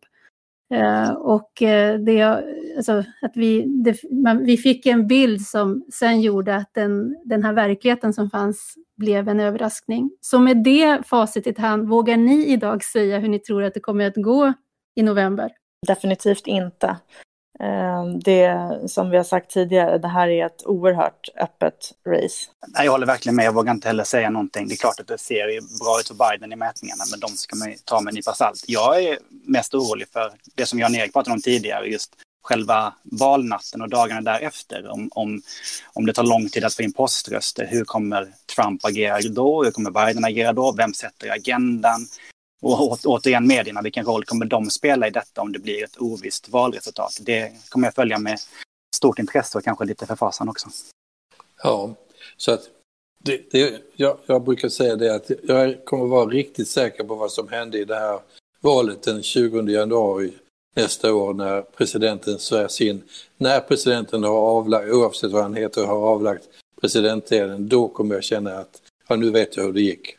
Uh, 0.75 1.11
och 1.11 1.63
eh, 1.63 1.99
det, 1.99 2.23
alltså, 2.77 3.05
att 3.23 3.33
vi, 3.35 3.65
det, 3.85 4.11
man, 4.11 4.45
vi 4.45 4.57
fick 4.57 4.87
en 4.87 5.07
bild 5.07 5.41
som 5.41 5.85
sen 5.93 6.21
gjorde 6.21 6.57
att 6.57 6.75
den, 6.75 7.17
den 7.25 7.45
här 7.45 7.53
verkligheten 7.53 8.13
som 8.13 8.31
fanns 8.31 8.75
blev 9.01 9.29
en 9.29 9.41
överraskning. 9.41 10.11
Så 10.21 10.39
med 10.39 10.65
det 10.65 11.07
facit 11.07 11.47
i 11.47 11.61
hand, 11.61 11.89
vågar 11.89 12.17
ni 12.17 12.47
idag 12.47 12.85
säga 12.85 13.19
hur 13.19 13.29
ni 13.29 13.39
tror 13.39 13.63
att 13.63 13.75
det 13.75 13.81
kommer 13.81 14.07
att 14.07 14.17
gå 14.17 14.53
i 14.97 15.03
november? 15.03 15.51
Definitivt 15.87 16.47
inte. 16.47 16.97
Ehm, 17.61 18.21
det 18.21 18.71
som 18.87 19.11
vi 19.11 19.17
har 19.17 19.25
sagt 19.25 19.51
tidigare, 19.51 19.99
det 19.99 20.09
här 20.09 20.29
är 20.29 20.47
ett 20.47 20.67
oerhört 20.67 21.29
öppet 21.41 21.93
race. 22.07 22.47
Jag 22.85 22.93
håller 22.93 23.07
verkligen 23.07 23.37
med, 23.37 23.45
jag 23.45 23.53
vågar 23.53 23.73
inte 23.73 23.89
heller 23.89 24.05
säga 24.05 24.31
någonting. 24.31 24.69
Det 24.69 24.75
är 24.75 24.77
klart 24.77 25.01
att 25.01 25.07
det 25.07 25.19
ser 25.19 25.47
bra 25.85 26.01
ut 26.01 26.09
för 26.09 26.31
Biden 26.31 26.53
i 26.53 26.57
mätningarna, 26.57 27.05
men 27.11 27.21
de 27.21 27.29
ska 27.29 27.57
man 27.57 27.75
ta 27.85 28.01
med 28.01 28.11
en 28.11 28.15
nypa 28.15 28.33
salt. 28.33 28.65
Jag 28.67 29.03
är 29.03 29.19
mest 29.29 29.75
orolig 29.75 30.09
för 30.09 30.33
det 30.55 30.67
som 30.67 30.79
Jan-Erik 30.79 31.13
pratade 31.13 31.35
om 31.35 31.43
tidigare, 31.43 31.87
just 31.87 32.17
själva 32.43 32.95
valnatten 33.03 33.83
och 33.83 33.89
dagarna 33.89 34.21
därefter. 34.21 34.89
Om, 34.89 35.09
om, 35.13 35.43
om 35.93 36.07
det 36.07 36.13
tar 36.13 36.25
lång 36.25 36.49
tid 36.49 36.65
att 36.65 36.75
få 36.75 36.83
in 36.83 36.93
poströster, 36.93 37.67
hur 37.67 37.85
kommer 37.85 38.33
Trump 38.57 38.85
agera 38.85 39.21
då? 39.31 39.65
Hur 39.65 39.71
kommer 39.71 39.91
Biden 39.91 40.25
agera 40.25 40.53
då? 40.53 40.73
Vem 40.73 40.95
sätter 40.95 41.31
agendan? 41.31 42.07
Och 42.63 42.99
återigen 43.05 43.47
medierna, 43.47 43.83
vilken 43.83 44.05
roll 44.05 44.25
kommer 44.25 44.47
de 44.47 44.71
spela 44.71 45.07
i 45.07 45.11
detta 45.11 45.41
om 45.41 45.53
det 45.53 45.59
blir 45.59 45.85
ett 45.85 45.97
ovisst 45.97 46.49
valresultat? 46.49 47.19
Det 47.21 47.53
kommer 47.69 47.87
jag 47.87 47.95
följa 47.95 48.19
med 48.19 48.39
stort 48.97 49.19
intresse 49.19 49.59
och 49.59 49.65
kanske 49.65 49.85
lite 49.85 50.07
förfasan 50.07 50.49
också. 50.49 50.69
Ja, 51.63 51.95
så 52.37 52.53
att 52.53 52.61
det, 53.25 53.51
det, 53.51 53.83
jag, 53.97 54.19
jag, 54.27 54.45
brukar 54.45 54.69
säga 54.69 54.97
det 54.97 55.15
att 55.15 55.31
jag 55.43 55.85
kommer 55.85 56.07
vara 56.07 56.27
riktigt 56.27 56.69
säker 56.69 57.05
på 57.05 57.15
vad 57.15 57.33
som 57.33 57.49
hände 57.49 57.79
i 57.79 57.85
det 57.85 57.99
här 57.99 58.21
valet 58.61 59.03
den 59.03 59.23
20 59.23 59.63
januari 59.63 60.33
nästa 60.77 61.15
år 61.15 61.35
när 61.35 61.63
presidenten 61.63 62.39
svärs 62.39 62.81
in. 62.81 63.03
När 63.37 63.61
presidenten 63.61 64.25
har 64.25 64.39
avlagt, 64.39 64.93
oavsett 64.93 65.33
vad 65.33 65.43
han 65.43 65.55
heter, 65.55 65.87
har 65.87 66.07
avlagt 66.07 66.49
presidenteden, 66.81 67.69
då 67.69 67.89
kommer 67.89 68.15
jag 68.15 68.25
känna 68.25 68.51
att 68.59 68.83
ja, 69.09 69.17
nu 69.17 69.31
vet 69.31 69.57
jag 69.57 69.65
hur 69.65 69.73
det 69.73 69.81
gick. 69.81 70.17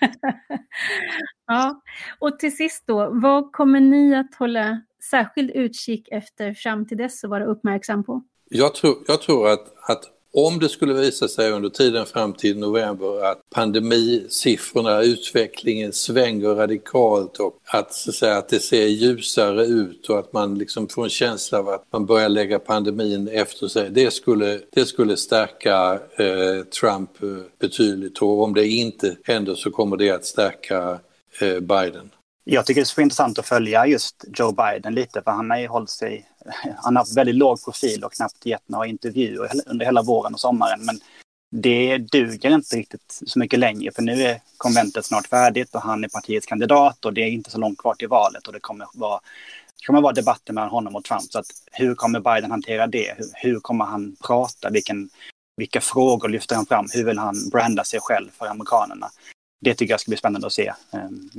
ja, 1.46 1.82
och 2.18 2.38
till 2.38 2.56
sist 2.56 2.82
då, 2.86 3.10
vad 3.12 3.52
kommer 3.52 3.80
ni 3.80 4.16
att 4.16 4.34
hålla 4.34 4.80
särskild 5.10 5.50
utkik 5.50 6.08
efter 6.10 6.54
fram 6.54 6.86
till 6.86 6.96
dess 6.96 7.24
och 7.24 7.30
vara 7.30 7.44
uppmärksam 7.44 8.04
på? 8.04 8.22
Jag 8.50 8.74
tror, 8.74 8.96
jag 9.06 9.22
tror 9.22 9.48
att, 9.48 9.90
att 9.90 10.04
om 10.34 10.58
det 10.58 10.68
skulle 10.68 10.94
visa 10.94 11.28
sig 11.28 11.52
under 11.52 11.68
tiden 11.68 12.06
fram 12.06 12.32
till 12.32 12.58
november 12.58 13.24
att 13.24 13.50
pandemisiffrorna, 13.50 15.02
utvecklingen 15.02 15.92
svänger 15.92 16.48
radikalt 16.48 17.36
och 17.36 17.54
att, 17.64 17.94
så 17.94 18.10
att, 18.10 18.16
säga, 18.16 18.36
att 18.36 18.48
det 18.48 18.60
ser 18.60 18.86
ljusare 18.86 19.66
ut 19.66 20.08
och 20.08 20.18
att 20.18 20.32
man 20.32 20.58
liksom 20.58 20.88
får 20.88 21.04
en 21.04 21.10
känsla 21.10 21.58
av 21.58 21.68
att 21.68 21.84
man 21.92 22.06
börjar 22.06 22.28
lägga 22.28 22.58
pandemin 22.58 23.28
efter 23.28 23.68
sig. 23.68 23.90
Det 23.90 24.10
skulle, 24.10 24.60
det 24.72 24.86
skulle 24.86 25.16
stärka 25.16 26.00
eh, 26.18 26.64
Trump 26.80 27.22
eh, 27.22 27.28
betydligt 27.60 28.18
och 28.18 28.42
om 28.42 28.54
det 28.54 28.66
inte 28.66 29.16
händer 29.24 29.54
så 29.54 29.70
kommer 29.70 29.96
det 29.96 30.10
att 30.10 30.24
stärka 30.24 30.98
eh, 31.40 31.60
Biden. 31.60 32.10
Jag 32.50 32.66
tycker 32.66 32.80
det 32.80 32.82
är 32.82 32.86
så 32.86 33.00
intressant 33.00 33.38
att 33.38 33.46
följa 33.46 33.86
just 33.86 34.24
Joe 34.36 34.52
Biden 34.52 34.94
lite, 34.94 35.22
för 35.22 35.30
han 35.30 35.50
har 35.50 35.58
ju 35.58 35.68
hållit 35.68 35.90
sig... 35.90 36.26
Han 36.76 36.96
har 36.96 37.00
haft 37.00 37.16
väldigt 37.16 37.34
låg 37.34 37.64
profil 37.64 38.04
och 38.04 38.12
knappt 38.12 38.46
gett 38.46 38.68
några 38.68 38.86
intervjuer 38.86 39.50
under 39.66 39.86
hela 39.86 40.02
våren 40.02 40.34
och 40.34 40.40
sommaren. 40.40 40.80
Men 40.84 41.00
det 41.50 41.98
duger 41.98 42.50
inte 42.50 42.76
riktigt 42.76 43.22
så 43.26 43.38
mycket 43.38 43.58
längre, 43.58 43.92
för 43.92 44.02
nu 44.02 44.22
är 44.22 44.40
konventet 44.56 45.04
snart 45.04 45.26
färdigt 45.26 45.74
och 45.74 45.82
han 45.82 46.04
är 46.04 46.08
partiets 46.08 46.46
kandidat 46.46 47.04
och 47.04 47.14
det 47.14 47.20
är 47.20 47.28
inte 47.28 47.50
så 47.50 47.58
långt 47.58 47.78
kvar 47.78 47.94
till 47.94 48.08
valet 48.08 48.46
och 48.46 48.52
det 48.52 48.60
kommer 48.60 48.86
vara, 48.94 49.20
det 49.80 49.86
kommer 49.86 50.00
vara 50.00 50.12
debatter 50.12 50.52
mellan 50.52 50.70
honom 50.70 50.96
och 50.96 51.04
Trump. 51.04 51.32
Så 51.32 51.38
att 51.38 51.46
hur 51.72 51.94
kommer 51.94 52.20
Biden 52.20 52.50
hantera 52.50 52.86
det? 52.86 53.14
Hur, 53.16 53.30
hur 53.34 53.60
kommer 53.60 53.84
han 53.84 54.16
prata? 54.26 54.70
Vilken, 54.70 55.10
vilka 55.56 55.80
frågor 55.80 56.28
lyfter 56.28 56.56
han 56.56 56.66
fram? 56.66 56.86
Hur 56.92 57.04
vill 57.04 57.18
han 57.18 57.48
branda 57.52 57.84
sig 57.84 58.00
själv 58.00 58.30
för 58.38 58.46
amerikanerna? 58.46 59.10
det 59.60 59.74
tycker 59.74 59.92
jag 59.92 60.00
ska 60.00 60.10
bli 60.10 60.18
spännande 60.18 60.46
att 60.46 60.52
se 60.52 60.72
ehm, 60.92 61.30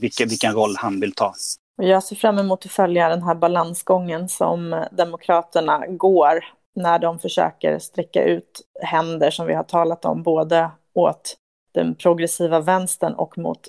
vilken, 0.00 0.28
vilken 0.28 0.52
roll 0.52 0.76
han 0.76 1.00
vill 1.00 1.12
ta. 1.12 1.34
Jag 1.76 2.02
ser 2.02 2.16
fram 2.16 2.38
emot 2.38 2.66
att 2.66 2.72
följa 2.72 3.08
den 3.08 3.22
här 3.22 3.34
balansgången 3.34 4.28
som 4.28 4.84
Demokraterna 4.92 5.86
går 5.86 6.44
när 6.74 6.98
de 6.98 7.18
försöker 7.18 7.78
sträcka 7.78 8.24
ut 8.24 8.60
händer 8.82 9.30
som 9.30 9.46
vi 9.46 9.54
har 9.54 9.62
talat 9.62 10.04
om, 10.04 10.22
både 10.22 10.70
åt 10.94 11.36
den 11.74 11.94
progressiva 11.94 12.60
vänstern 12.60 13.14
och 13.14 13.38
mot, 13.38 13.68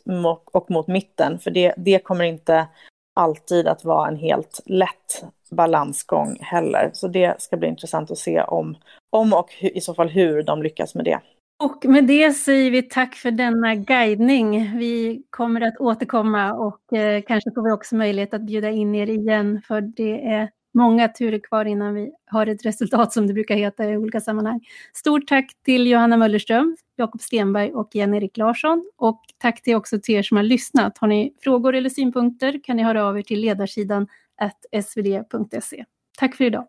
och 0.52 0.72
mot 0.72 0.88
mitten. 0.88 1.40
För 1.40 1.52
det, 1.52 1.74
det 1.78 2.00
kommer 2.00 2.24
inte 2.24 2.68
alltid 3.16 3.68
att 3.68 3.84
vara 3.84 4.08
en 4.08 4.18
helt 4.18 4.62
lätt 4.66 5.24
balansgång 5.52 6.38
heller. 6.42 6.92
Så 6.94 7.08
det 7.08 7.42
ska 7.42 7.58
bli 7.58 7.68
intressant 7.68 8.12
att 8.12 8.18
se 8.18 8.42
om, 8.42 8.78
om 9.10 9.34
och 9.34 9.50
i 9.60 9.82
så 9.82 9.94
fall 9.94 10.10
hur 10.10 10.44
de 10.44 10.64
lyckas 10.64 10.96
med 10.96 11.06
det. 11.06 11.20
Och 11.64 11.86
med 11.86 12.08
det 12.08 12.34
säger 12.34 12.72
vi 12.72 12.82
tack 12.82 13.16
för 13.16 13.32
denna 13.32 13.76
guidning. 13.76 14.78
Vi 14.78 15.24
kommer 15.30 15.62
att 15.62 15.78
återkomma 15.78 16.54
och 16.54 16.94
eh, 16.94 17.24
kanske 17.28 17.52
får 17.56 17.64
vi 17.64 17.72
också 17.72 17.96
möjlighet 17.96 18.34
att 18.34 18.42
bjuda 18.42 18.70
in 18.70 18.96
er 18.96 19.10
igen 19.10 19.62
för 19.68 19.82
det 19.82 20.28
är 20.28 20.50
många 20.74 21.08
turer 21.08 21.40
kvar 21.40 21.66
innan 21.66 21.94
vi 21.94 22.12
har 22.26 22.48
ett 22.48 22.66
resultat 22.66 23.14
som 23.14 23.28
det 23.28 23.34
brukar 23.34 23.56
heta 23.56 23.90
i 23.90 23.98
olika 23.98 24.22
sammanhang. 24.22 24.62
Stort 24.94 25.28
tack 25.28 25.46
till 25.66 25.88
Johanna 25.88 26.18
Möllerström, 26.18 26.78
Jakob 26.96 27.22
Stenberg 27.22 27.74
och 27.74 27.90
Jan-Erik 27.94 28.38
Larsson. 28.38 28.92
Och 28.98 29.22
tack 29.38 29.62
till 29.62 29.76
också 29.76 30.00
till 30.00 30.16
er 30.16 30.24
som 30.24 30.38
har 30.38 30.44
lyssnat. 30.44 30.98
Har 30.98 31.08
ni 31.08 31.34
frågor 31.44 31.76
eller 31.76 31.90
synpunkter 31.90 32.60
kan 32.64 32.78
ni 32.78 32.84
höra 32.84 33.06
av 33.06 33.18
er 33.18 33.24
till 33.24 33.40
ledarsidan 33.40 34.08
svd.se. 34.84 35.86
Tack 36.18 36.36
för 36.36 36.44
idag. 36.44 36.68